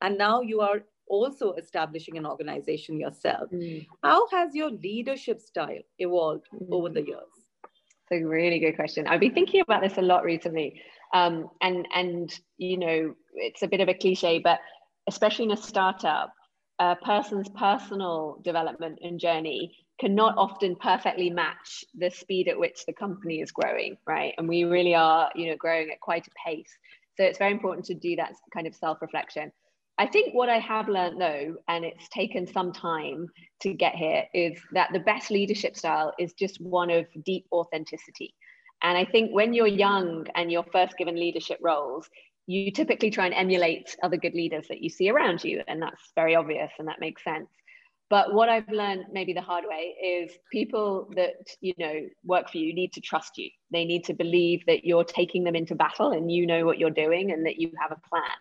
and 0.01 0.17
now 0.17 0.41
you 0.41 0.61
are 0.61 0.83
also 1.07 1.53
establishing 1.53 2.17
an 2.17 2.25
organization 2.25 2.99
yourself. 2.99 3.49
Mm. 3.51 3.85
How 4.03 4.27
has 4.29 4.55
your 4.55 4.71
leadership 4.71 5.41
style 5.41 5.83
evolved 5.99 6.47
mm. 6.53 6.67
over 6.71 6.89
the 6.89 7.05
years? 7.05 7.33
It's 7.63 8.23
a 8.23 8.25
really 8.25 8.59
good 8.59 8.75
question. 8.75 9.07
I've 9.07 9.19
been 9.19 9.33
thinking 9.33 9.61
about 9.61 9.81
this 9.81 9.97
a 9.97 10.01
lot 10.01 10.23
recently. 10.23 10.81
Um, 11.13 11.49
and, 11.61 11.87
and, 11.93 12.39
you 12.57 12.77
know, 12.77 13.13
it's 13.33 13.63
a 13.63 13.67
bit 13.67 13.81
of 13.81 13.89
a 13.89 13.93
cliche, 13.93 14.39
but 14.39 14.59
especially 15.07 15.45
in 15.45 15.51
a 15.51 15.57
startup, 15.57 16.33
a 16.79 16.95
person's 16.95 17.49
personal 17.49 18.39
development 18.43 18.99
and 19.01 19.19
journey 19.19 19.75
cannot 20.01 20.33
often 20.35 20.75
perfectly 20.75 21.29
match 21.29 21.85
the 21.95 22.09
speed 22.09 22.47
at 22.47 22.59
which 22.59 22.85
the 22.87 22.93
company 22.93 23.39
is 23.39 23.51
growing, 23.51 23.95
right? 24.07 24.33
And 24.37 24.49
we 24.49 24.63
really 24.63 24.95
are, 24.95 25.29
you 25.35 25.49
know, 25.49 25.55
growing 25.55 25.91
at 25.91 25.99
quite 26.01 26.25
a 26.27 26.31
pace. 26.43 26.75
So 27.15 27.23
it's 27.23 27.37
very 27.37 27.51
important 27.51 27.85
to 27.85 27.93
do 27.93 28.15
that 28.15 28.33
kind 28.51 28.65
of 28.65 28.75
self-reflection. 28.75 29.51
I 29.99 30.07
think 30.07 30.33
what 30.33 30.49
I 30.49 30.57
have 30.57 30.89
learned 30.89 31.21
though, 31.21 31.55
and 31.67 31.85
it's 31.85 32.09
taken 32.09 32.47
some 32.47 32.73
time 32.73 33.27
to 33.59 33.73
get 33.73 33.93
here, 33.93 34.23
is 34.33 34.59
that 34.71 34.89
the 34.91 34.99
best 34.99 35.29
leadership 35.29 35.77
style 35.77 36.13
is 36.17 36.33
just 36.33 36.59
one 36.59 36.89
of 36.89 37.05
deep 37.23 37.45
authenticity. 37.51 38.33
And 38.81 38.97
I 38.97 39.05
think 39.05 39.31
when 39.31 39.53
you're 39.53 39.67
young 39.67 40.25
and 40.33 40.51
you're 40.51 40.65
first 40.71 40.97
given 40.97 41.15
leadership 41.15 41.59
roles, 41.61 42.09
you 42.47 42.71
typically 42.71 43.11
try 43.11 43.25
and 43.27 43.35
emulate 43.35 43.95
other 44.01 44.17
good 44.17 44.33
leaders 44.33 44.67
that 44.69 44.81
you 44.81 44.89
see 44.89 45.11
around 45.11 45.43
you. 45.43 45.61
And 45.67 45.79
that's 45.79 46.11
very 46.15 46.35
obvious 46.35 46.71
and 46.79 46.87
that 46.87 46.99
makes 46.99 47.23
sense. 47.23 47.49
But 48.11 48.33
what 48.33 48.49
I've 48.49 48.67
learned 48.67 49.05
maybe 49.13 49.31
the 49.31 49.39
hard 49.39 49.63
way 49.65 49.95
is 50.03 50.31
people 50.51 51.09
that 51.15 51.55
you 51.61 51.73
know 51.79 52.01
work 52.25 52.49
for 52.51 52.57
you 52.57 52.73
need 52.75 52.91
to 52.93 53.01
trust 53.01 53.37
you. 53.37 53.49
They 53.71 53.85
need 53.85 54.03
to 54.03 54.13
believe 54.13 54.65
that 54.67 54.83
you're 54.83 55.05
taking 55.05 55.45
them 55.45 55.55
into 55.55 55.75
battle 55.75 56.11
and 56.11 56.29
you 56.29 56.45
know 56.45 56.65
what 56.65 56.77
you're 56.77 56.89
doing 57.05 57.31
and 57.31 57.45
that 57.45 57.61
you 57.61 57.71
have 57.81 57.93
a 57.93 58.09
plan. 58.09 58.37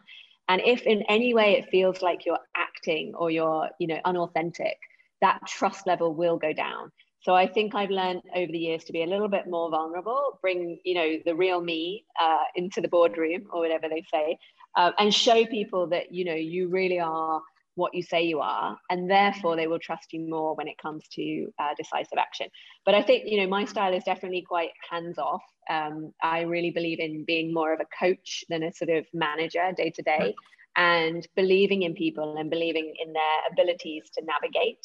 And 0.48 0.60
if 0.66 0.82
in 0.82 1.02
any 1.08 1.34
way 1.34 1.52
it 1.52 1.70
feels 1.70 2.02
like 2.02 2.26
you're 2.26 2.44
acting 2.56 3.14
or 3.16 3.30
you're, 3.30 3.70
you 3.78 3.86
know, 3.86 4.00
unauthentic, 4.04 4.76
that 5.20 5.38
trust 5.46 5.86
level 5.86 6.16
will 6.16 6.36
go 6.36 6.52
down. 6.52 6.90
So 7.20 7.36
I 7.36 7.46
think 7.46 7.76
I've 7.76 7.90
learned 7.90 8.22
over 8.34 8.50
the 8.50 8.58
years 8.58 8.82
to 8.84 8.92
be 8.92 9.04
a 9.04 9.06
little 9.06 9.28
bit 9.28 9.46
more 9.46 9.70
vulnerable, 9.70 10.40
bring, 10.42 10.80
you 10.84 10.94
know, 10.94 11.18
the 11.24 11.36
real 11.36 11.60
me 11.60 12.04
uh, 12.20 12.44
into 12.56 12.80
the 12.80 12.88
boardroom 12.88 13.46
or 13.52 13.60
whatever 13.60 13.88
they 13.88 14.02
say, 14.12 14.36
uh, 14.74 14.90
and 14.98 15.14
show 15.14 15.46
people 15.46 15.86
that, 15.88 16.12
you 16.12 16.24
know, 16.24 16.34
you 16.34 16.68
really 16.68 16.98
are 16.98 17.40
what 17.80 17.94
you 17.94 18.02
say 18.02 18.22
you 18.22 18.40
are 18.40 18.76
and 18.90 19.10
therefore 19.10 19.56
they 19.56 19.66
will 19.66 19.78
trust 19.78 20.12
you 20.12 20.20
more 20.28 20.54
when 20.54 20.68
it 20.68 20.78
comes 20.84 21.02
to 21.16 21.24
uh, 21.58 21.74
decisive 21.76 22.18
action. 22.18 22.48
But 22.86 22.94
i 22.94 23.02
think 23.02 23.24
you 23.26 23.38
know 23.40 23.48
my 23.48 23.64
style 23.64 23.94
is 23.94 24.04
definitely 24.04 24.44
quite 24.54 24.70
hands 24.90 25.18
off 25.18 25.42
um, 25.76 26.12
i 26.22 26.38
really 26.54 26.72
believe 26.78 27.00
in 27.00 27.24
being 27.32 27.52
more 27.52 27.72
of 27.72 27.80
a 27.80 27.90
coach 28.04 28.44
than 28.50 28.62
a 28.62 28.72
sort 28.72 28.90
of 28.90 29.04
manager 29.12 29.66
day 29.76 29.90
to 29.98 30.02
day 30.02 30.34
and 30.76 31.26
believing 31.36 31.82
in 31.82 31.94
people 31.94 32.36
and 32.36 32.50
believing 32.50 32.94
in 33.04 33.12
their 33.12 33.38
abilities 33.52 34.04
to 34.14 34.24
navigate 34.24 34.84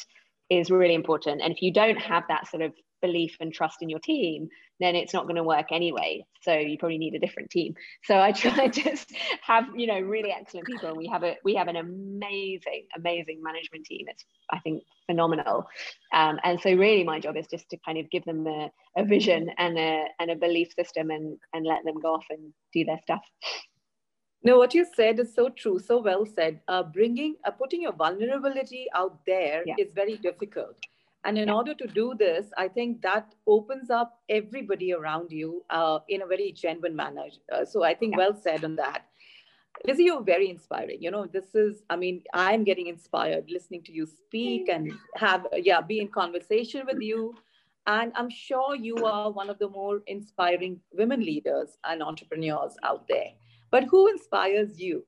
is 0.49 0.69
really 0.69 0.93
important. 0.93 1.41
And 1.41 1.53
if 1.53 1.61
you 1.61 1.73
don't 1.73 1.97
have 1.97 2.23
that 2.29 2.47
sort 2.47 2.63
of 2.63 2.73
belief 3.07 3.33
and 3.39 3.53
trust 3.53 3.77
in 3.81 3.89
your 3.89 3.99
team 3.99 4.49
then 4.79 4.95
it's 4.95 5.13
not 5.13 5.23
going 5.23 5.35
to 5.35 5.43
work 5.43 5.67
anyway. 5.71 6.25
So 6.41 6.53
you 6.53 6.77
probably 6.77 6.97
need 6.97 7.15
a 7.15 7.19
different 7.19 7.49
team. 7.49 7.75
So 8.03 8.19
I 8.19 8.31
try 8.31 8.67
to 8.67 8.83
just 8.83 9.13
have, 9.41 9.65
you 9.75 9.87
know, 9.87 9.99
really 9.99 10.31
excellent 10.31 10.67
people. 10.67 10.89
And 10.89 10.97
we 10.97 11.07
have 11.07 11.23
a 11.23 11.35
we 11.43 11.55
have 11.55 11.67
an 11.67 11.77
amazing, 11.77 12.87
amazing 12.95 13.41
management 13.41 13.85
team. 13.85 14.05
It's 14.09 14.25
I 14.51 14.59
think 14.59 14.83
phenomenal. 15.05 15.65
Um, 16.13 16.39
and 16.43 16.59
so 16.59 16.73
really 16.73 17.03
my 17.03 17.19
job 17.19 17.37
is 17.37 17.47
just 17.47 17.69
to 17.69 17.77
kind 17.85 17.97
of 17.97 18.09
give 18.09 18.25
them 18.25 18.45
a, 18.47 18.69
a 18.97 19.05
vision 19.05 19.49
and 19.57 19.77
a 19.77 20.05
and 20.19 20.31
a 20.31 20.35
belief 20.35 20.73
system 20.73 21.09
and 21.09 21.37
and 21.53 21.65
let 21.65 21.83
them 21.85 21.99
go 22.01 22.15
off 22.15 22.25
and 22.29 22.53
do 22.73 22.83
their 22.83 22.99
stuff. 23.03 23.23
No, 24.43 24.59
what 24.59 24.75
you 24.75 24.85
said 24.95 25.19
is 25.19 25.33
so 25.33 25.49
true, 25.49 25.79
so 25.79 25.99
well 25.99 26.23
said. 26.23 26.59
Uh, 26.67 26.83
bringing, 26.83 27.35
uh, 27.45 27.49
putting 27.49 27.81
your 27.81 27.93
vulnerability 27.93 28.85
out 28.93 29.17
there 29.25 29.63
yeah. 29.65 29.73
is 29.79 29.91
very 29.95 30.17
difficult 30.17 30.77
and 31.25 31.37
in 31.39 31.49
order 31.49 31.73
to 31.73 31.87
do 31.87 32.13
this, 32.17 32.45
I 32.55 32.67
think 32.67 33.01
that 33.01 33.33
opens 33.47 33.89
up 33.89 34.21
everybody 34.29 34.93
around 34.93 35.31
you 35.31 35.65
uh, 35.71 35.99
in 36.07 36.21
a 36.21 36.27
very 36.27 36.51
genuine 36.51 36.95
manner. 36.95 37.25
Uh, 37.51 37.65
so 37.65 37.83
I 37.83 37.95
think 37.95 38.13
yeah. 38.13 38.17
well 38.19 38.35
said 38.35 38.63
on 38.63 38.75
that. 38.75 39.05
Lizzie, 39.87 40.03
you're 40.03 40.23
very 40.23 40.49
inspiring. 40.49 41.01
You 41.01 41.11
know, 41.11 41.25
this 41.25 41.55
is, 41.55 41.83
I 41.89 41.95
mean, 41.95 42.21
I'm 42.33 42.63
getting 42.63 42.87
inspired 42.87 43.45
listening 43.49 43.83
to 43.83 43.91
you 43.91 44.05
speak 44.05 44.69
and 44.69 44.91
have, 45.15 45.47
yeah, 45.53 45.81
be 45.81 45.99
in 45.99 46.07
conversation 46.07 46.85
with 46.85 47.01
you. 47.01 47.33
And 47.87 48.11
I'm 48.15 48.29
sure 48.29 48.75
you 48.75 49.05
are 49.05 49.31
one 49.31 49.49
of 49.49 49.59
the 49.59 49.69
more 49.69 50.01
inspiring 50.07 50.79
women 50.93 51.21
leaders 51.21 51.77
and 51.83 52.01
entrepreneurs 52.01 52.75
out 52.83 53.07
there. 53.07 53.31
But 53.71 53.83
who 53.85 54.07
inspires 54.07 54.79
you? 54.79 55.05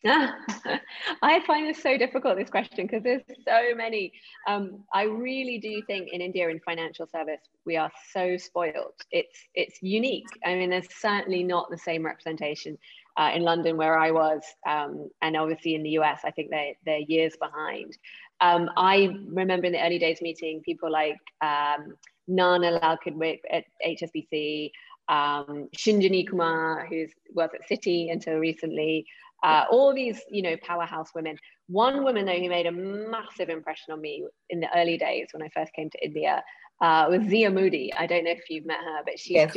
I 0.04 1.40
find 1.44 1.68
this 1.68 1.82
so 1.82 1.98
difficult, 1.98 2.36
this 2.36 2.50
question, 2.50 2.86
because 2.86 3.02
there's 3.02 3.22
so 3.44 3.74
many. 3.74 4.12
Um, 4.46 4.84
I 4.94 5.04
really 5.04 5.58
do 5.58 5.82
think 5.86 6.10
in 6.12 6.20
India 6.20 6.48
in 6.48 6.60
financial 6.60 7.06
service, 7.06 7.40
we 7.66 7.76
are 7.76 7.90
so 8.12 8.36
spoiled. 8.36 8.94
It's 9.10 9.38
it's 9.54 9.82
unique. 9.82 10.28
I 10.44 10.54
mean, 10.54 10.70
there's 10.70 10.86
certainly 11.00 11.42
not 11.42 11.68
the 11.70 11.78
same 11.78 12.06
representation 12.06 12.78
uh, 13.16 13.32
in 13.34 13.42
London 13.42 13.76
where 13.76 13.98
I 13.98 14.12
was, 14.12 14.42
um, 14.68 15.10
and 15.20 15.36
obviously 15.36 15.74
in 15.74 15.82
the 15.82 15.90
US, 15.90 16.20
I 16.24 16.30
think 16.30 16.50
they 16.50 16.76
they're 16.86 16.98
years 16.98 17.34
behind. 17.40 17.98
Um, 18.40 18.70
I 18.76 19.08
remember 19.26 19.66
in 19.66 19.72
the 19.72 19.84
early 19.84 19.98
days 19.98 20.22
meeting 20.22 20.62
people 20.64 20.92
like 20.92 21.18
um, 21.40 21.94
Naina 22.30 22.80
Lal 22.80 22.98
Kidwai 23.04 23.40
at 23.50 23.64
HSBC, 23.84 24.70
um, 25.08 25.68
Shinjini 25.76 26.28
Kumar, 26.28 26.86
who 26.86 27.06
was 27.34 27.50
at 27.54 27.68
Citi 27.68 28.12
until 28.12 28.34
recently, 28.34 29.06
uh, 29.42 29.64
all 29.70 29.94
these, 29.94 30.20
you 30.30 30.42
know, 30.42 30.56
powerhouse 30.62 31.10
women. 31.14 31.36
One 31.68 32.02
woman 32.02 32.24
though 32.24 32.38
who 32.38 32.48
made 32.48 32.66
a 32.66 32.72
massive 32.72 33.48
impression 33.48 33.92
on 33.92 34.00
me 34.00 34.26
in 34.50 34.60
the 34.60 34.68
early 34.76 34.98
days 34.98 35.28
when 35.32 35.42
I 35.42 35.48
first 35.54 35.72
came 35.74 35.90
to 35.90 36.04
India 36.04 36.42
uh, 36.80 37.06
was 37.10 37.22
Zia 37.28 37.50
Moody. 37.50 37.92
I 37.94 38.06
don't 38.06 38.24
know 38.24 38.30
if 38.30 38.48
you've 38.50 38.66
met 38.66 38.78
her, 38.78 39.00
but 39.04 39.18
she's 39.18 39.34
yes. 39.34 39.56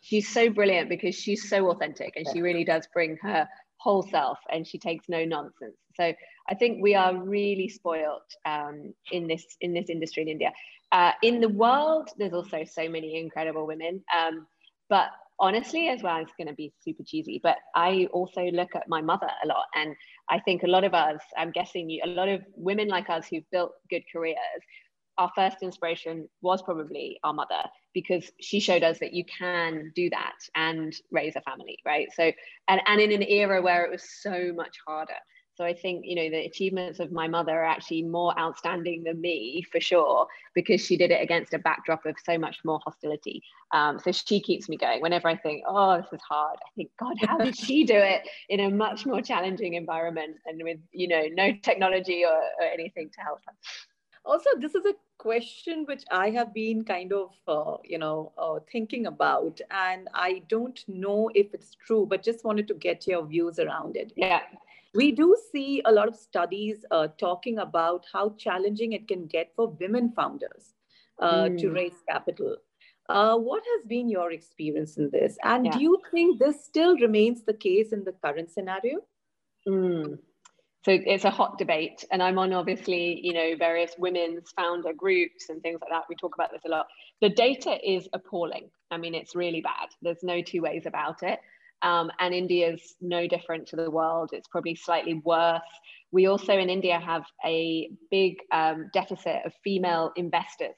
she's 0.00 0.28
so 0.28 0.50
brilliant 0.50 0.88
because 0.88 1.14
she's 1.14 1.48
so 1.48 1.70
authentic 1.70 2.14
and 2.16 2.26
she 2.32 2.40
really 2.40 2.64
does 2.64 2.86
bring 2.92 3.16
her 3.22 3.48
whole 3.78 4.02
self 4.02 4.38
and 4.50 4.66
she 4.66 4.78
takes 4.78 5.08
no 5.08 5.24
nonsense. 5.24 5.76
So 5.96 6.12
I 6.48 6.54
think 6.54 6.82
we 6.82 6.94
are 6.94 7.16
really 7.16 7.68
spoilt 7.68 8.34
um, 8.44 8.94
in 9.10 9.26
this 9.26 9.44
in 9.60 9.74
this 9.74 9.88
industry 9.88 10.22
in 10.22 10.28
India. 10.28 10.52
Uh, 10.92 11.12
in 11.22 11.40
the 11.40 11.48
world, 11.48 12.10
there's 12.18 12.34
also 12.34 12.64
so 12.64 12.88
many 12.88 13.18
incredible 13.18 13.66
women. 13.66 14.04
Um, 14.16 14.46
but 14.88 15.08
honestly 15.40 15.88
as 15.88 16.02
well 16.02 16.18
it's 16.18 16.32
going 16.38 16.48
to 16.48 16.54
be 16.54 16.72
super 16.80 17.02
cheesy 17.04 17.40
but 17.42 17.56
i 17.74 18.06
also 18.12 18.42
look 18.52 18.74
at 18.74 18.88
my 18.88 19.00
mother 19.00 19.28
a 19.44 19.46
lot 19.46 19.64
and 19.74 19.94
i 20.30 20.38
think 20.40 20.62
a 20.62 20.66
lot 20.66 20.84
of 20.84 20.94
us 20.94 21.20
i'm 21.36 21.50
guessing 21.50 21.88
you 21.88 22.00
a 22.04 22.08
lot 22.08 22.28
of 22.28 22.42
women 22.54 22.88
like 22.88 23.08
us 23.10 23.26
who've 23.28 23.50
built 23.50 23.72
good 23.90 24.02
careers 24.12 24.36
our 25.18 25.30
first 25.34 25.58
inspiration 25.62 26.28
was 26.40 26.62
probably 26.62 27.18
our 27.22 27.34
mother 27.34 27.62
because 27.92 28.30
she 28.40 28.58
showed 28.60 28.82
us 28.82 28.98
that 28.98 29.12
you 29.12 29.24
can 29.24 29.92
do 29.94 30.08
that 30.10 30.36
and 30.54 30.94
raise 31.10 31.36
a 31.36 31.40
family 31.42 31.78
right? 31.84 32.08
So 32.14 32.32
and, 32.68 32.80
and 32.86 33.00
in 33.00 33.12
an 33.12 33.22
era 33.22 33.60
where 33.60 33.84
it 33.84 33.90
was 33.90 34.04
so 34.20 34.52
much 34.54 34.76
harder 34.86 35.14
so 35.54 35.64
I 35.64 35.74
think, 35.74 36.06
you 36.06 36.16
know, 36.16 36.30
the 36.30 36.46
achievements 36.46 36.98
of 36.98 37.12
my 37.12 37.28
mother 37.28 37.52
are 37.52 37.64
actually 37.64 38.02
more 38.02 38.38
outstanding 38.38 39.04
than 39.04 39.20
me 39.20 39.62
for 39.70 39.80
sure, 39.80 40.26
because 40.54 40.80
she 40.84 40.96
did 40.96 41.10
it 41.10 41.22
against 41.22 41.52
a 41.52 41.58
backdrop 41.58 42.06
of 42.06 42.16
so 42.24 42.38
much 42.38 42.58
more 42.64 42.80
hostility. 42.82 43.42
Um, 43.72 43.98
so 43.98 44.12
she 44.12 44.40
keeps 44.40 44.68
me 44.70 44.78
going. 44.78 45.02
Whenever 45.02 45.28
I 45.28 45.36
think, 45.36 45.62
oh, 45.68 45.98
this 45.98 46.12
is 46.12 46.20
hard, 46.26 46.56
I 46.56 46.70
think, 46.74 46.90
God, 46.98 47.16
how 47.20 47.36
did 47.36 47.56
she 47.56 47.84
do 47.84 47.96
it 47.96 48.22
in 48.48 48.60
a 48.60 48.70
much 48.70 49.04
more 49.04 49.20
challenging 49.20 49.74
environment 49.74 50.36
and 50.46 50.62
with, 50.62 50.78
you 50.90 51.08
know, 51.08 51.24
no 51.32 51.52
technology 51.62 52.24
or, 52.24 52.40
or 52.58 52.66
anything 52.72 53.10
to 53.14 53.20
help 53.20 53.40
her? 53.46 53.52
Also, 54.24 54.50
this 54.58 54.74
is 54.74 54.86
a 54.86 54.94
question 55.18 55.84
which 55.86 56.04
I 56.10 56.30
have 56.30 56.54
been 56.54 56.84
kind 56.84 57.12
of, 57.12 57.30
uh, 57.46 57.76
you 57.84 57.98
know, 57.98 58.32
uh, 58.38 58.60
thinking 58.70 59.06
about, 59.06 59.60
and 59.70 60.08
I 60.14 60.42
don't 60.48 60.82
know 60.88 61.28
if 61.34 61.52
it's 61.52 61.74
true, 61.74 62.06
but 62.08 62.22
just 62.22 62.44
wanted 62.44 62.68
to 62.68 62.74
get 62.74 63.06
your 63.06 63.26
views 63.26 63.58
around 63.58 63.96
it. 63.96 64.12
Yeah 64.16 64.40
we 64.94 65.12
do 65.12 65.36
see 65.50 65.82
a 65.84 65.92
lot 65.92 66.08
of 66.08 66.16
studies 66.16 66.84
uh, 66.90 67.08
talking 67.18 67.58
about 67.58 68.04
how 68.12 68.30
challenging 68.38 68.92
it 68.92 69.08
can 69.08 69.26
get 69.26 69.52
for 69.56 69.68
women 69.80 70.12
founders 70.14 70.74
uh, 71.18 71.44
mm. 71.44 71.58
to 71.58 71.70
raise 71.70 72.02
capital. 72.08 72.56
Uh, 73.08 73.36
what 73.36 73.62
has 73.74 73.86
been 73.86 74.08
your 74.08 74.32
experience 74.32 74.96
in 74.96 75.10
this? 75.10 75.36
And 75.44 75.66
yeah. 75.66 75.72
do 75.72 75.82
you 75.82 75.98
think 76.10 76.38
this 76.38 76.64
still 76.64 76.96
remains 76.96 77.42
the 77.42 77.54
case 77.54 77.92
in 77.92 78.04
the 78.04 78.12
current 78.12 78.50
scenario? 78.50 79.00
Mm. 79.66 80.18
so 80.84 80.90
it's 81.06 81.24
a 81.24 81.30
hot 81.30 81.56
debate 81.56 82.04
and 82.10 82.20
i'm 82.20 82.36
on 82.36 82.52
obviously 82.52 83.20
you 83.22 83.32
know 83.32 83.54
various 83.56 83.92
women's 83.96 84.50
founder 84.56 84.92
groups 84.92 85.50
and 85.50 85.62
things 85.62 85.78
like 85.80 85.90
that 85.90 86.02
we 86.08 86.16
talk 86.16 86.34
about 86.34 86.50
this 86.50 86.62
a 86.66 86.68
lot 86.68 86.88
the 87.20 87.28
data 87.28 87.78
is 87.88 88.08
appalling 88.12 88.68
i 88.90 88.96
mean 88.96 89.14
it's 89.14 89.36
really 89.36 89.60
bad 89.60 89.88
there's 90.02 90.24
no 90.24 90.42
two 90.42 90.62
ways 90.62 90.84
about 90.86 91.22
it 91.22 91.38
um, 91.82 92.10
and 92.20 92.34
india's 92.34 92.94
no 93.00 93.26
different 93.26 93.66
to 93.66 93.76
the 93.76 93.90
world 93.90 94.30
it's 94.32 94.48
probably 94.48 94.74
slightly 94.74 95.14
worse 95.24 95.60
we 96.10 96.26
also 96.26 96.58
in 96.58 96.68
india 96.70 96.98
have 96.98 97.24
a 97.44 97.90
big 98.10 98.36
um, 98.52 98.90
deficit 98.92 99.44
of 99.44 99.52
female 99.64 100.12
investors 100.16 100.76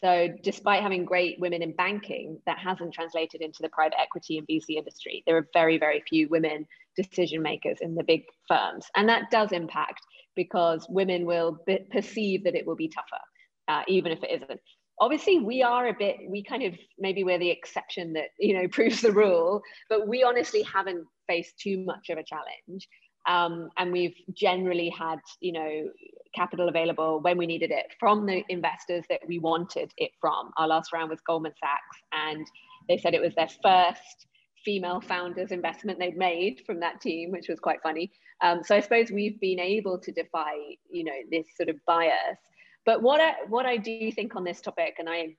so 0.00 0.28
despite 0.42 0.82
having 0.82 1.04
great 1.04 1.38
women 1.38 1.62
in 1.62 1.72
banking, 1.72 2.40
that 2.46 2.58
hasn't 2.58 2.94
translated 2.94 3.40
into 3.40 3.62
the 3.62 3.68
private 3.68 3.98
equity 3.98 4.38
and 4.38 4.46
VC 4.46 4.76
industry. 4.76 5.22
There 5.26 5.36
are 5.36 5.48
very, 5.52 5.78
very 5.78 6.02
few 6.08 6.28
women 6.28 6.66
decision 6.96 7.42
makers 7.42 7.78
in 7.80 7.94
the 7.94 8.04
big 8.04 8.24
firms. 8.48 8.86
And 8.96 9.08
that 9.08 9.30
does 9.30 9.52
impact 9.52 10.00
because 10.34 10.86
women 10.88 11.26
will 11.26 11.58
be- 11.66 11.86
perceive 11.90 12.44
that 12.44 12.54
it 12.54 12.66
will 12.66 12.76
be 12.76 12.88
tougher, 12.88 13.22
uh, 13.68 13.82
even 13.88 14.12
if 14.12 14.22
it 14.22 14.42
isn't. 14.42 14.60
Obviously, 15.00 15.40
we 15.40 15.62
are 15.62 15.88
a 15.88 15.94
bit, 15.94 16.16
we 16.28 16.42
kind 16.42 16.62
of, 16.62 16.74
maybe 16.98 17.24
we're 17.24 17.38
the 17.38 17.50
exception 17.50 18.12
that, 18.14 18.28
you 18.38 18.54
know, 18.54 18.68
proves 18.72 19.00
the 19.00 19.12
rule, 19.12 19.62
but 19.88 20.06
we 20.08 20.22
honestly 20.22 20.62
haven't 20.62 21.06
faced 21.26 21.58
too 21.58 21.78
much 21.84 22.10
of 22.10 22.18
a 22.18 22.24
challenge. 22.24 22.88
Um, 23.26 23.70
and 23.78 23.90
we've 23.90 24.14
generally 24.34 24.90
had, 24.90 25.18
you 25.40 25.52
know, 25.52 25.88
capital 26.34 26.68
available 26.68 27.20
when 27.20 27.38
we 27.38 27.46
needed 27.46 27.70
it 27.70 27.86
from 27.98 28.26
the 28.26 28.44
investors 28.48 29.04
that 29.08 29.20
we 29.26 29.38
wanted 29.38 29.92
it 29.96 30.10
from. 30.20 30.50
Our 30.58 30.68
last 30.68 30.92
round 30.92 31.10
was 31.10 31.20
Goldman 31.26 31.54
Sachs, 31.58 32.02
and 32.12 32.46
they 32.88 32.98
said 32.98 33.14
it 33.14 33.22
was 33.22 33.34
their 33.34 33.48
first 33.62 34.26
female 34.64 35.00
founders 35.00 35.52
investment 35.52 35.98
they'd 35.98 36.16
made 36.16 36.62
from 36.66 36.80
that 36.80 37.00
team, 37.00 37.30
which 37.30 37.48
was 37.48 37.60
quite 37.60 37.82
funny. 37.82 38.10
Um, 38.42 38.62
so 38.64 38.74
I 38.74 38.80
suppose 38.80 39.10
we've 39.10 39.38
been 39.40 39.60
able 39.60 39.98
to 39.98 40.12
defy, 40.12 40.54
you 40.90 41.04
know, 41.04 41.12
this 41.30 41.46
sort 41.56 41.68
of 41.68 41.76
bias. 41.86 42.38
But 42.86 43.02
what 43.02 43.20
I, 43.20 43.34
what 43.48 43.66
I 43.66 43.76
do 43.76 44.12
think 44.12 44.36
on 44.36 44.44
this 44.44 44.60
topic, 44.60 44.96
and 44.98 45.08
I 45.08 45.36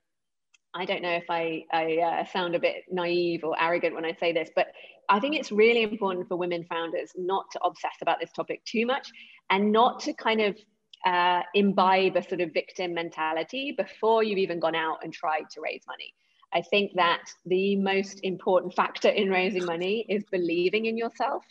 I 0.76 0.84
don't 0.84 1.02
know 1.02 1.12
if 1.12 1.24
I, 1.30 1.64
I 1.72 1.98
uh, 2.00 2.26
sound 2.26 2.54
a 2.54 2.60
bit 2.60 2.84
naive 2.92 3.46
or 3.46 3.56
arrogant 3.58 3.96
when 3.96 4.04
I 4.04 4.14
say 4.14 4.34
this, 4.34 4.50
but 4.54 4.68
I 5.08 5.22
think 5.22 5.36
it's 5.36 5.52
really 5.52 5.84
important 5.84 6.28
for 6.28 6.36
women 6.36 6.66
founders 6.66 7.12
not 7.16 7.46
to 7.54 7.60
obsess 7.64 7.96
about 8.02 8.20
this 8.20 8.34
topic 8.34 8.64
too 8.66 8.86
much 8.86 9.10
and 9.50 9.72
not 9.72 10.02
to 10.02 10.14
kind 10.14 10.42
of 10.42 10.58
uh, 11.06 11.44
imbibe 11.54 12.18
a 12.18 12.24
sort 12.28 12.42
of 12.42 12.52
victim 12.54 12.94
mentality 12.94 13.74
before 13.78 14.22
you've 14.22 14.38
even 14.38 14.60
gone 14.60 14.76
out 14.76 14.98
and 15.04 15.14
tried 15.14 15.50
to 15.52 15.62
raise 15.62 15.84
money. 15.88 16.14
I 16.54 16.62
think 16.62 16.92
that 16.96 17.24
the 17.46 17.78
most 17.78 18.20
important 18.24 18.74
factor 18.74 19.10
in 19.10 19.30
raising 19.30 19.66
money 19.66 20.06
is 20.10 20.24
believing 20.30 20.88
in 20.88 20.98
yourself 20.98 21.44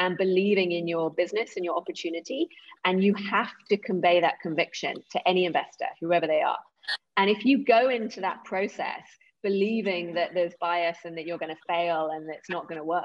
and 0.00 0.16
believing 0.18 0.72
in 0.72 0.88
your 0.88 1.10
business 1.10 1.52
and 1.56 1.64
your 1.64 1.76
opportunity. 1.76 2.48
And 2.84 3.04
you 3.04 3.14
have 3.14 3.52
to 3.68 3.76
convey 3.76 4.20
that 4.20 4.40
conviction 4.42 4.94
to 5.12 5.28
any 5.28 5.44
investor, 5.44 5.86
whoever 6.00 6.26
they 6.26 6.40
are. 6.40 6.58
And 7.16 7.30
if 7.30 7.44
you 7.44 7.64
go 7.64 7.90
into 7.90 8.20
that 8.22 8.42
process 8.44 9.02
believing 9.42 10.14
that 10.14 10.30
there's 10.34 10.52
bias 10.60 10.98
and 11.04 11.16
that 11.16 11.26
you're 11.26 11.38
going 11.38 11.54
to 11.54 11.62
fail 11.68 12.10
and 12.12 12.28
that 12.28 12.36
it's 12.38 12.50
not 12.50 12.66
going 12.68 12.78
to 12.78 12.84
work, 12.84 13.04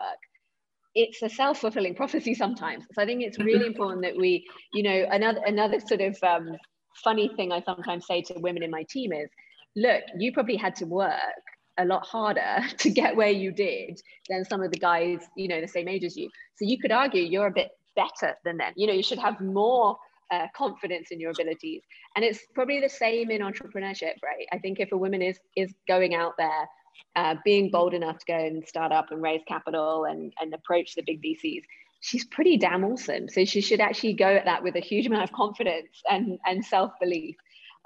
it's 0.96 1.22
a 1.22 1.30
self-fulfilling 1.30 1.96
prophecy 1.96 2.34
sometimes. 2.34 2.86
So 2.94 3.02
I 3.02 3.06
think 3.06 3.22
it's 3.22 3.38
really 3.38 3.68
important 3.68 4.02
that 4.04 4.16
we, 4.16 4.46
you 4.74 4.84
know, 4.84 5.06
another 5.12 5.42
another 5.46 5.80
sort 5.82 6.00
of 6.00 6.18
um, 6.24 6.56
funny 7.04 7.30
thing 7.36 7.52
I 7.52 7.62
sometimes 7.62 8.08
say 8.08 8.22
to 8.24 8.34
women 8.40 8.64
in 8.64 8.72
my 8.72 8.86
team 8.90 9.12
is, 9.12 9.30
look, 9.76 10.04
you 10.18 10.32
probably 10.32 10.56
had 10.56 10.76
to 10.78 10.86
work 10.86 11.44
a 11.78 11.86
lot 11.86 12.06
harder 12.06 12.60
to 12.78 12.90
get 12.90 13.16
where 13.16 13.30
you 13.30 13.52
did 13.52 14.02
than 14.30 14.46
some 14.46 14.62
of 14.62 14.72
the 14.72 14.80
guys, 14.80 15.20
you 15.36 15.48
know, 15.48 15.62
the 15.62 15.68
same 15.68 15.88
age 15.88 16.04
as 16.04 16.16
you. 16.16 16.30
So 16.56 16.66
you 16.66 16.80
could 16.80 16.92
argue 16.92 17.22
you're 17.22 17.48
a 17.48 17.52
bit 17.52 17.72
better 17.96 18.36
than 18.44 18.58
them. 18.58 18.74
You 18.76 18.88
know, 18.88 18.94
you 18.94 19.04
should 19.04 19.20
have 19.20 19.40
more 19.40 19.98
uh, 20.32 20.48
confidence 20.56 21.10
in 21.12 21.20
your 21.20 21.32
abilities. 21.32 21.84
And 22.16 22.26
it's 22.26 22.40
probably 22.54 22.80
the 22.80 22.90
same 22.90 23.32
in 23.32 23.42
entrepreneurship, 23.42 24.16
right? 24.24 24.48
I 24.52 24.58
think 24.58 24.80
if 24.80 24.92
a 24.92 24.98
woman 24.98 25.22
is 25.22 25.40
is 25.56 25.74
going 25.88 26.16
out 26.16 26.34
there 26.38 26.68
uh, 27.16 27.36
being 27.44 27.70
bold 27.72 27.94
enough 27.94 28.18
to 28.20 28.26
go 28.26 28.38
and 28.38 28.66
start 28.68 28.92
up 28.92 29.12
and 29.12 29.22
raise 29.22 29.42
capital 29.48 30.06
and, 30.06 30.34
and 30.40 30.54
approach 30.54 30.96
the 30.96 31.04
big 31.04 31.22
VCs, 31.22 31.64
she's 32.00 32.26
pretty 32.26 32.58
damn 32.58 32.84
awesome. 32.84 33.30
So 33.30 33.46
she 33.46 33.62
should 33.62 33.82
actually 33.82 34.14
go 34.14 34.28
at 34.28 34.46
that 34.46 34.64
with 34.64 34.76
a 34.76 34.80
huge 34.80 35.08
amount 35.08 35.24
of 35.24 35.32
confidence 35.32 35.90
and, 36.10 36.40
and 36.46 36.64
self-belief. 36.64 37.36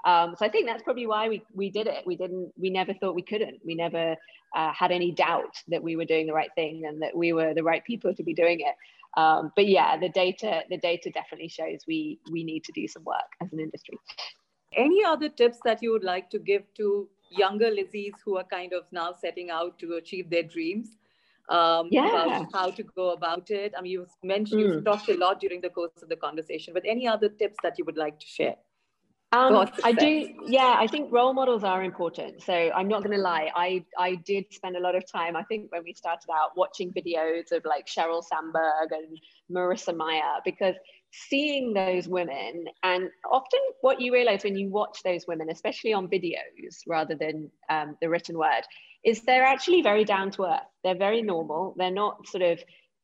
Um, 0.04 0.34
so 0.38 0.46
I 0.46 0.48
think 0.48 0.66
that's 0.66 0.82
probably 0.82 1.06
why 1.06 1.28
we, 1.28 1.42
we 1.54 1.70
did 1.70 1.86
it. 1.86 2.06
We 2.06 2.16
didn't, 2.16 2.52
we 2.56 2.70
never 2.70 2.94
thought 2.94 3.14
we 3.14 3.22
couldn't. 3.22 3.60
We 3.64 3.74
never 3.74 4.16
uh, 4.56 4.72
had 4.72 4.90
any 4.90 5.12
doubt 5.12 5.56
that 5.68 5.82
we 5.82 5.96
were 5.96 6.04
doing 6.04 6.26
the 6.26 6.32
right 6.32 6.50
thing 6.54 6.86
and 6.86 7.02
that 7.02 7.16
we 7.16 7.32
were 7.32 7.54
the 7.54 7.62
right 7.62 7.84
people 7.84 8.14
to 8.14 8.22
be 8.22 8.34
doing 8.34 8.60
it. 8.60 8.74
Um, 9.16 9.52
but 9.56 9.66
yeah, 9.66 9.98
the 9.98 10.08
data, 10.08 10.62
the 10.70 10.78
data 10.78 11.10
definitely 11.10 11.48
shows 11.48 11.80
we, 11.86 12.18
we 12.30 12.44
need 12.44 12.64
to 12.64 12.72
do 12.72 12.86
some 12.88 13.04
work 13.04 13.30
as 13.42 13.52
an 13.52 13.60
industry. 13.60 13.98
Any 14.74 15.04
other 15.04 15.28
tips 15.28 15.58
that 15.64 15.82
you 15.82 15.90
would 15.92 16.04
like 16.04 16.30
to 16.30 16.38
give 16.38 16.62
to 16.76 17.08
younger 17.30 17.70
Lizzies 17.70 18.12
who 18.24 18.38
are 18.38 18.44
kind 18.44 18.72
of 18.72 18.84
now 18.92 19.12
setting 19.12 19.50
out 19.50 19.78
to 19.80 19.94
achieve 19.94 20.30
their 20.30 20.44
dreams 20.44 20.96
um, 21.48 21.88
yeah. 21.90 22.06
about 22.06 22.46
how 22.52 22.70
to 22.70 22.82
go 22.82 23.10
about 23.10 23.50
it. 23.50 23.74
I 23.76 23.82
mean, 23.82 23.92
you've 23.92 24.14
mentioned, 24.22 24.62
mm. 24.62 24.74
you've 24.74 24.84
talked 24.84 25.08
a 25.08 25.16
lot 25.16 25.40
during 25.40 25.60
the 25.60 25.70
course 25.70 26.02
of 26.02 26.08
the 26.08 26.16
conversation, 26.16 26.72
but 26.72 26.84
any 26.86 27.08
other 27.08 27.28
tips 27.28 27.56
that 27.62 27.78
you 27.78 27.84
would 27.84 27.96
like 27.96 28.18
to 28.20 28.26
share? 28.26 28.56
Um, 29.32 29.70
I 29.84 29.92
do, 29.92 30.28
yeah. 30.46 30.74
I 30.76 30.88
think 30.88 31.12
role 31.12 31.32
models 31.32 31.62
are 31.62 31.84
important. 31.84 32.42
So 32.42 32.52
I'm 32.52 32.88
not 32.88 33.04
going 33.04 33.16
to 33.16 33.22
lie. 33.22 33.52
I 33.54 33.84
I 33.96 34.16
did 34.16 34.46
spend 34.50 34.76
a 34.76 34.80
lot 34.80 34.96
of 34.96 35.04
time. 35.10 35.36
I 35.36 35.44
think 35.44 35.70
when 35.70 35.84
we 35.84 35.92
started 35.92 36.28
out 36.32 36.56
watching 36.56 36.92
videos 36.92 37.52
of 37.52 37.64
like 37.64 37.86
Sheryl 37.86 38.24
Sandberg 38.24 38.90
and 38.90 39.20
Marissa 39.50 39.96
Mayer 39.96 40.40
because 40.44 40.74
seeing 41.12 41.72
those 41.72 42.08
women 42.08 42.66
and 42.82 43.10
often 43.30 43.60
what 43.80 44.00
you 44.00 44.12
realize 44.12 44.44
when 44.44 44.56
you 44.56 44.68
watch 44.68 45.02
those 45.02 45.26
women 45.26 45.50
especially 45.50 45.92
on 45.92 46.06
videos 46.06 46.82
rather 46.86 47.16
than 47.16 47.50
um, 47.68 47.96
the 48.00 48.08
written 48.08 48.38
word 48.38 48.62
is 49.04 49.22
they're 49.22 49.44
actually 49.44 49.82
very 49.82 50.04
down 50.04 50.30
to 50.30 50.44
earth 50.44 50.60
they're 50.84 50.96
very 50.96 51.20
normal 51.20 51.74
they're 51.76 51.90
not 51.90 52.24
sort 52.28 52.42
of 52.42 52.62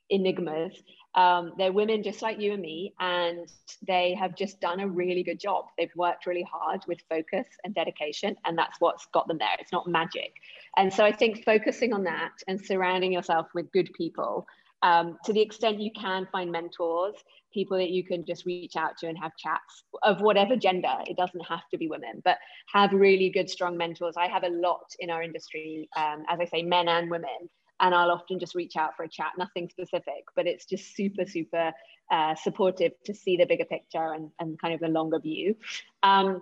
enigmas 0.09 0.73
um, 1.17 1.53
they're 1.57 1.73
women 1.73 2.03
just 2.03 2.21
like 2.23 2.39
you 2.39 2.53
and 2.53 2.63
me 2.63 2.93
and 3.01 3.51
they 3.87 4.15
have 4.15 4.37
just 4.37 4.61
done 4.61 4.81
a 4.81 4.87
really 4.87 5.23
good 5.23 5.41
job 5.41 5.67
they've 5.79 5.95
worked 5.97 6.27
really 6.27 6.47
hard 6.51 6.83
with 6.87 6.99
focus 7.09 7.47
and 7.65 7.75
dedication 7.75 8.37
and 8.45 8.57
that's 8.57 8.79
what's 8.81 9.07
got 9.13 9.27
them 9.27 9.39
there 9.39 9.57
it's 9.59 9.73
not 9.73 9.87
magic 9.89 10.35
and 10.77 10.93
so 10.93 11.05
i 11.05 11.13
think 11.13 11.45
focusing 11.45 11.93
on 11.93 12.05
that 12.05 12.33
and 12.49 12.61
surrounding 12.61 13.13
yourself 13.13 13.47
with 13.55 13.71
good 13.73 13.91
people 13.95 14.47
um, 14.83 15.19
to 15.25 15.33
the 15.33 15.41
extent 15.41 15.81
you 15.81 15.91
can 15.99 16.29
find 16.31 16.53
mentors, 16.53 17.15
people 17.53 17.79
that 17.79 17.91
you 17.91 18.05
can 18.05 18.25
just 18.25 18.45
reach 18.45 18.77
out 18.77 18.99
to 18.99 19.09
and 19.09 19.19
have 19.19 19.33
chats 19.37 19.85
of 20.03 20.21
whatever 20.21 20.57
gender. 20.57 20.95
It 21.07 21.17
doesn't 21.17 21.45
have 21.47 21.69
to 21.71 21.79
be 21.79 21.89
women, 21.89 22.23
but 22.25 22.39
have 22.73 22.93
really 22.93 23.31
good, 23.31 23.49
strong 23.49 23.77
mentors. 23.77 24.17
I 24.17 24.29
have 24.29 24.45
a 24.45 24.49
lot 24.49 24.85
in 24.99 25.11
our 25.11 25.23
industry, 25.23 25.89
um, 25.97 26.25
as 26.29 26.41
I 26.41 26.45
say, 26.45 26.63
men 26.63 26.89
and 26.89 27.11
women. 27.11 27.49
And 27.81 27.95
I'll 27.95 28.11
often 28.11 28.39
just 28.39 28.55
reach 28.55 28.77
out 28.77 28.97
for 28.97 29.05
a 29.05 29.09
chat, 29.09 29.33
nothing 29.37 29.69
specific, 29.69 30.25
but 30.35 30.47
it's 30.47 30.65
just 30.65 30.97
super, 30.97 31.27
super 31.27 31.73
uh, 32.11 32.35
supportive 32.35 32.93
to 33.05 33.15
see 33.15 33.37
the 33.37 33.45
bigger 33.45 33.65
picture 33.65 34.13
and, 34.13 34.31
and 34.39 34.59
kind 34.61 34.75
of 34.75 34.81
the 34.81 34.89
longer 34.89 35.21
view. 35.21 35.57
Um, 36.03 36.41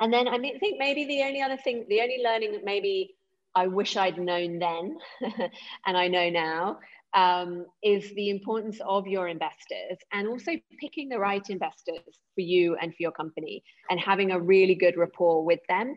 and 0.00 0.12
then 0.12 0.28
I 0.28 0.38
think 0.38 0.78
maybe 0.78 1.04
the 1.04 1.22
only 1.22 1.40
other 1.40 1.56
thing, 1.56 1.86
the 1.88 2.00
only 2.00 2.20
learning 2.22 2.52
that 2.52 2.64
maybe 2.64 3.14
I 3.54 3.66
wish 3.66 3.96
I'd 3.96 4.18
known 4.18 4.58
then, 4.58 4.98
and 5.86 5.96
I 5.96 6.08
know 6.08 6.28
now, 6.28 6.78
um, 7.14 7.64
is 7.82 8.12
the 8.14 8.28
importance 8.28 8.78
of 8.86 9.06
your 9.06 9.28
investors 9.28 9.96
and 10.12 10.28
also 10.28 10.52
picking 10.78 11.08
the 11.08 11.18
right 11.18 11.48
investors 11.48 12.20
for 12.34 12.42
you 12.42 12.76
and 12.76 12.92
for 12.92 12.98
your 13.00 13.12
company 13.12 13.64
and 13.88 13.98
having 13.98 14.32
a 14.32 14.40
really 14.40 14.74
good 14.74 14.98
rapport 14.98 15.42
with 15.42 15.60
them. 15.68 15.96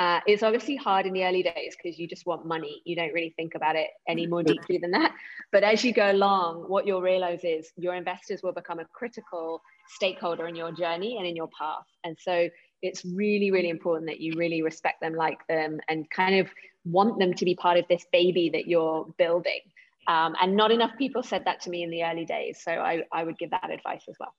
Uh, 0.00 0.18
it's 0.26 0.42
obviously 0.42 0.76
hard 0.76 1.04
in 1.04 1.12
the 1.12 1.22
early 1.22 1.42
days 1.42 1.76
because 1.76 1.98
you 1.98 2.08
just 2.08 2.24
want 2.24 2.46
money. 2.46 2.80
You 2.86 2.96
don't 2.96 3.12
really 3.12 3.34
think 3.36 3.54
about 3.54 3.76
it 3.76 3.88
any 4.08 4.26
more 4.26 4.42
deeply 4.42 4.78
than 4.78 4.92
that. 4.92 5.12
But 5.52 5.62
as 5.62 5.84
you 5.84 5.92
go 5.92 6.10
along, 6.10 6.64
what 6.68 6.86
you'll 6.86 7.02
realize 7.02 7.40
is 7.44 7.70
your 7.76 7.94
investors 7.94 8.40
will 8.42 8.54
become 8.54 8.78
a 8.78 8.86
critical 8.94 9.60
stakeholder 9.88 10.48
in 10.48 10.56
your 10.56 10.72
journey 10.72 11.18
and 11.18 11.26
in 11.26 11.36
your 11.36 11.48
path. 11.48 11.84
And 12.02 12.16
so 12.18 12.48
it's 12.80 13.04
really, 13.04 13.50
really 13.50 13.68
important 13.68 14.06
that 14.06 14.22
you 14.22 14.38
really 14.38 14.62
respect 14.62 15.02
them, 15.02 15.12
like 15.12 15.46
them, 15.48 15.80
and 15.90 16.08
kind 16.08 16.40
of 16.40 16.48
want 16.86 17.18
them 17.18 17.34
to 17.34 17.44
be 17.44 17.54
part 17.54 17.76
of 17.76 17.84
this 17.90 18.06
baby 18.10 18.48
that 18.54 18.66
you're 18.66 19.06
building. 19.18 19.60
Um, 20.08 20.34
and 20.40 20.56
not 20.56 20.70
enough 20.70 20.92
people 20.96 21.22
said 21.22 21.44
that 21.44 21.60
to 21.64 21.70
me 21.70 21.82
in 21.82 21.90
the 21.90 22.04
early 22.04 22.24
days. 22.24 22.62
So 22.64 22.72
I, 22.72 23.02
I 23.12 23.22
would 23.22 23.36
give 23.36 23.50
that 23.50 23.70
advice 23.70 24.04
as 24.08 24.16
well. 24.18 24.32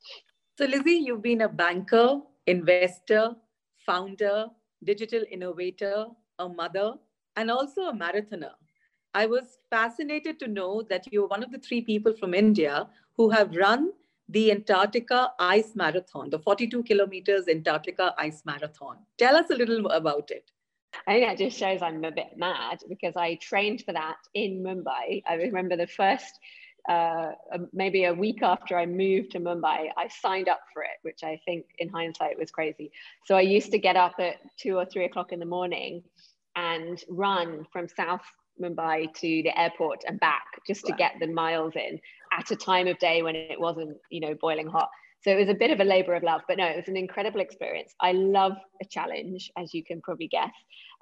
So, 0.57 0.65
Lizzie, 0.65 1.03
you've 1.05 1.21
been 1.21 1.41
a 1.41 1.49
banker, 1.49 2.19
investor, 2.47 3.35
founder, 3.85 4.47
digital 4.83 5.23
innovator, 5.31 6.07
a 6.39 6.49
mother, 6.49 6.93
and 7.35 7.51
also 7.51 7.83
a 7.83 7.93
marathoner. 7.93 8.53
I 9.13 9.25
was 9.25 9.57
fascinated 9.69 10.39
to 10.39 10.47
know 10.47 10.83
that 10.89 11.11
you're 11.11 11.27
one 11.27 11.43
of 11.43 11.51
the 11.51 11.59
three 11.59 11.81
people 11.81 12.13
from 12.13 12.33
India 12.33 12.87
who 13.17 13.29
have 13.29 13.55
run 13.55 13.91
the 14.29 14.51
Antarctica 14.51 15.33
Ice 15.39 15.75
Marathon, 15.75 16.29
the 16.29 16.39
42 16.39 16.83
kilometers 16.83 17.47
Antarctica 17.49 18.13
Ice 18.17 18.43
Marathon. 18.45 18.97
Tell 19.17 19.35
us 19.35 19.49
a 19.49 19.55
little 19.55 19.85
about 19.87 20.31
it. 20.31 20.49
I 21.07 21.13
think 21.13 21.27
that 21.27 21.37
just 21.37 21.57
shows 21.57 21.81
I'm 21.81 22.03
a 22.03 22.11
bit 22.11 22.37
mad 22.37 22.79
because 22.87 23.15
I 23.15 23.35
trained 23.35 23.83
for 23.83 23.93
that 23.93 24.17
in 24.33 24.63
Mumbai. 24.63 25.23
I 25.27 25.35
remember 25.35 25.75
the 25.75 25.87
first 25.87 26.39
uh, 26.89 27.31
maybe 27.73 28.05
a 28.05 28.13
week 28.13 28.41
after 28.41 28.77
I 28.77 28.85
moved 28.85 29.31
to 29.31 29.39
Mumbai, 29.39 29.89
I 29.97 30.07
signed 30.21 30.49
up 30.49 30.61
for 30.73 30.83
it, 30.83 30.97
which 31.03 31.23
I 31.23 31.39
think 31.45 31.65
in 31.77 31.89
hindsight 31.89 32.37
was 32.37 32.51
crazy. 32.51 32.91
So 33.25 33.35
I 33.35 33.41
used 33.41 33.71
to 33.71 33.77
get 33.77 33.95
up 33.95 34.15
at 34.19 34.35
two 34.57 34.77
or 34.77 34.85
three 34.85 35.05
o'clock 35.05 35.31
in 35.31 35.39
the 35.39 35.45
morning 35.45 36.03
and 36.55 37.01
run 37.07 37.65
from 37.71 37.87
South 37.87 38.23
Mumbai 38.61 39.13
to 39.15 39.43
the 39.43 39.57
airport 39.57 40.03
and 40.07 40.19
back 40.19 40.45
just 40.67 40.85
to 40.85 40.91
wow. 40.91 40.97
get 40.97 41.13
the 41.19 41.27
miles 41.27 41.73
in 41.75 41.99
at 42.31 42.51
a 42.51 42.55
time 42.55 42.87
of 42.87 42.97
day 42.99 43.21
when 43.21 43.35
it 43.35 43.59
wasn't, 43.59 43.97
you 44.09 44.19
know, 44.19 44.35
boiling 44.39 44.67
hot. 44.67 44.89
So 45.23 45.31
it 45.31 45.37
was 45.37 45.49
a 45.49 45.53
bit 45.53 45.69
of 45.69 45.79
a 45.79 45.83
labor 45.83 46.15
of 46.15 46.23
love, 46.23 46.41
but 46.47 46.57
no, 46.57 46.65
it 46.65 46.77
was 46.77 46.87
an 46.87 46.97
incredible 46.97 47.41
experience. 47.41 47.93
I 48.01 48.11
love 48.11 48.53
a 48.81 48.85
challenge, 48.85 49.51
as 49.55 49.71
you 49.73 49.83
can 49.83 50.01
probably 50.01 50.27
guess. 50.27 50.51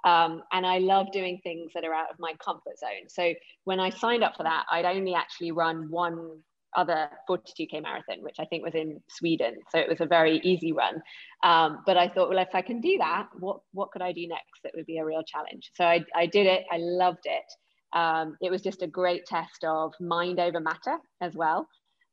Um, 0.05 0.43
and 0.51 0.65
I 0.65 0.79
love 0.79 1.11
doing 1.11 1.39
things 1.43 1.71
that 1.73 1.83
are 1.83 1.93
out 1.93 2.11
of 2.11 2.19
my 2.19 2.33
comfort 2.43 2.79
zone. 2.79 3.07
So 3.09 3.33
when 3.65 3.79
I 3.79 3.89
signed 3.89 4.23
up 4.23 4.35
for 4.37 4.43
that, 4.43 4.65
I'd 4.71 4.85
only 4.85 5.13
actually 5.13 5.51
run 5.51 5.89
one 5.89 6.41
other 6.75 7.09
42k 7.29 7.81
marathon, 7.81 8.21
which 8.21 8.37
I 8.39 8.45
think 8.45 8.63
was 8.63 8.75
in 8.75 9.01
Sweden. 9.09 9.55
So 9.71 9.79
it 9.79 9.89
was 9.89 10.01
a 10.01 10.05
very 10.05 10.39
easy 10.43 10.71
run. 10.71 11.01
Um, 11.43 11.79
but 11.85 11.97
I 11.97 12.07
thought, 12.07 12.29
well, 12.29 12.39
if 12.39 12.53
I 12.53 12.61
can 12.61 12.79
do 12.81 12.97
that, 12.99 13.27
what 13.39 13.59
what 13.73 13.91
could 13.91 14.01
I 14.01 14.11
do 14.11 14.27
next 14.27 14.61
that 14.63 14.73
would 14.75 14.85
be 14.85 14.99
a 14.99 15.05
real 15.05 15.23
challenge? 15.23 15.71
So 15.73 15.85
I, 15.85 16.03
I 16.15 16.25
did 16.25 16.45
it. 16.45 16.65
I 16.71 16.77
loved 16.77 17.25
it. 17.25 17.97
Um, 17.97 18.37
it 18.41 18.51
was 18.51 18.61
just 18.61 18.83
a 18.83 18.87
great 18.87 19.25
test 19.25 19.63
of 19.63 19.93
mind 19.99 20.39
over 20.39 20.59
matter 20.59 20.97
as 21.21 21.35
well. 21.35 21.67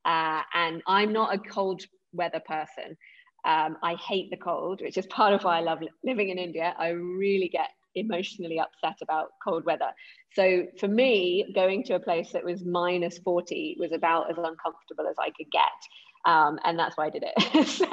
Uh, 0.05 0.40
and 0.55 0.83
I'm 0.87 1.12
not 1.12 1.35
a 1.35 1.38
cold 1.38 1.83
weather 2.12 2.40
person. 2.46 2.96
Um, 3.44 3.77
I 3.83 3.94
hate 3.94 4.31
the 4.31 4.37
cold, 4.37 4.81
which 4.81 4.96
is 4.96 5.07
part 5.07 5.33
of 5.33 5.44
why 5.44 5.59
I 5.59 5.61
love 5.61 5.79
living 6.05 6.31
in 6.31 6.38
India. 6.38 6.75
I 6.79 6.88
really 6.88 7.49
get 7.49 7.68
emotionally 7.94 8.61
upset 8.61 8.96
about 9.03 9.31
cold 9.42 9.64
weather. 9.64 9.90
So 10.35 10.66
for 10.79 10.88
me, 10.88 11.51
going 11.55 11.83
to 11.85 11.94
a 11.94 12.01
place 12.01 12.33
that 12.33 12.44
was 12.44 12.64
minus 12.64 13.18
40 13.18 13.77
was 13.79 13.92
about 13.92 14.31
as 14.31 14.37
uncomfortable 14.37 15.07
as 15.09 15.16
I 15.18 15.31
could 15.31 15.51
get. 15.51 16.31
Um, 16.31 16.59
and 16.64 16.79
that's 16.79 16.96
why 16.96 17.07
I 17.07 17.11
did 17.11 17.25
it. 17.25 17.66
so, 17.68 17.87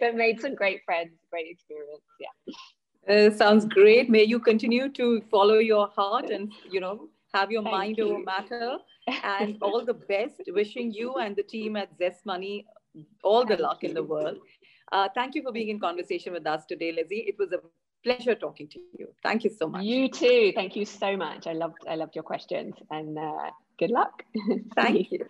but 0.00 0.14
made 0.16 0.40
some 0.40 0.54
great 0.54 0.80
friends, 0.84 1.12
great 1.30 1.46
experience. 1.48 2.02
Yeah. 2.20 2.54
Uh, 3.08 3.30
sounds 3.30 3.64
great. 3.64 4.10
May 4.10 4.24
you 4.24 4.38
continue 4.38 4.88
to 4.90 5.22
follow 5.30 5.58
your 5.58 5.88
heart 5.88 6.30
and, 6.30 6.52
you 6.70 6.80
know, 6.80 7.08
have 7.32 7.50
your 7.50 7.62
Thank 7.62 7.74
mind 7.74 7.98
you. 7.98 8.16
over 8.16 8.24
matter. 8.24 8.76
And 9.24 9.56
all 9.62 9.84
the 9.84 9.94
best. 9.94 10.42
Wishing 10.48 10.92
you 10.92 11.14
and 11.14 11.34
the 11.34 11.42
team 11.42 11.76
at 11.76 11.88
Zest 11.98 12.26
Money 12.26 12.66
all 13.22 13.44
the 13.44 13.56
luck 13.56 13.84
in 13.84 13.94
the 13.94 14.02
world. 14.02 14.38
Uh, 14.92 15.08
thank 15.14 15.34
you 15.34 15.42
for 15.42 15.52
being 15.52 15.70
in 15.70 15.80
conversation 15.80 16.32
with 16.32 16.46
us 16.46 16.66
today, 16.66 16.92
Lizzie. 16.92 17.24
It 17.26 17.36
was 17.38 17.50
a 17.52 17.60
pleasure 18.04 18.34
talking 18.34 18.68
to 18.68 18.78
you. 18.98 19.08
Thank 19.22 19.44
you 19.44 19.50
so 19.50 19.68
much. 19.68 19.82
You 19.82 20.08
too. 20.08 20.52
Thank 20.54 20.76
you 20.76 20.84
so 20.84 21.16
much. 21.16 21.46
I 21.46 21.54
loved 21.54 21.78
I 21.88 21.94
loved 21.94 22.14
your 22.14 22.24
questions 22.24 22.74
and 22.90 23.18
uh, 23.18 23.50
good 23.78 23.90
luck. 23.90 24.22
Thank 24.76 25.10
you. 25.10 25.26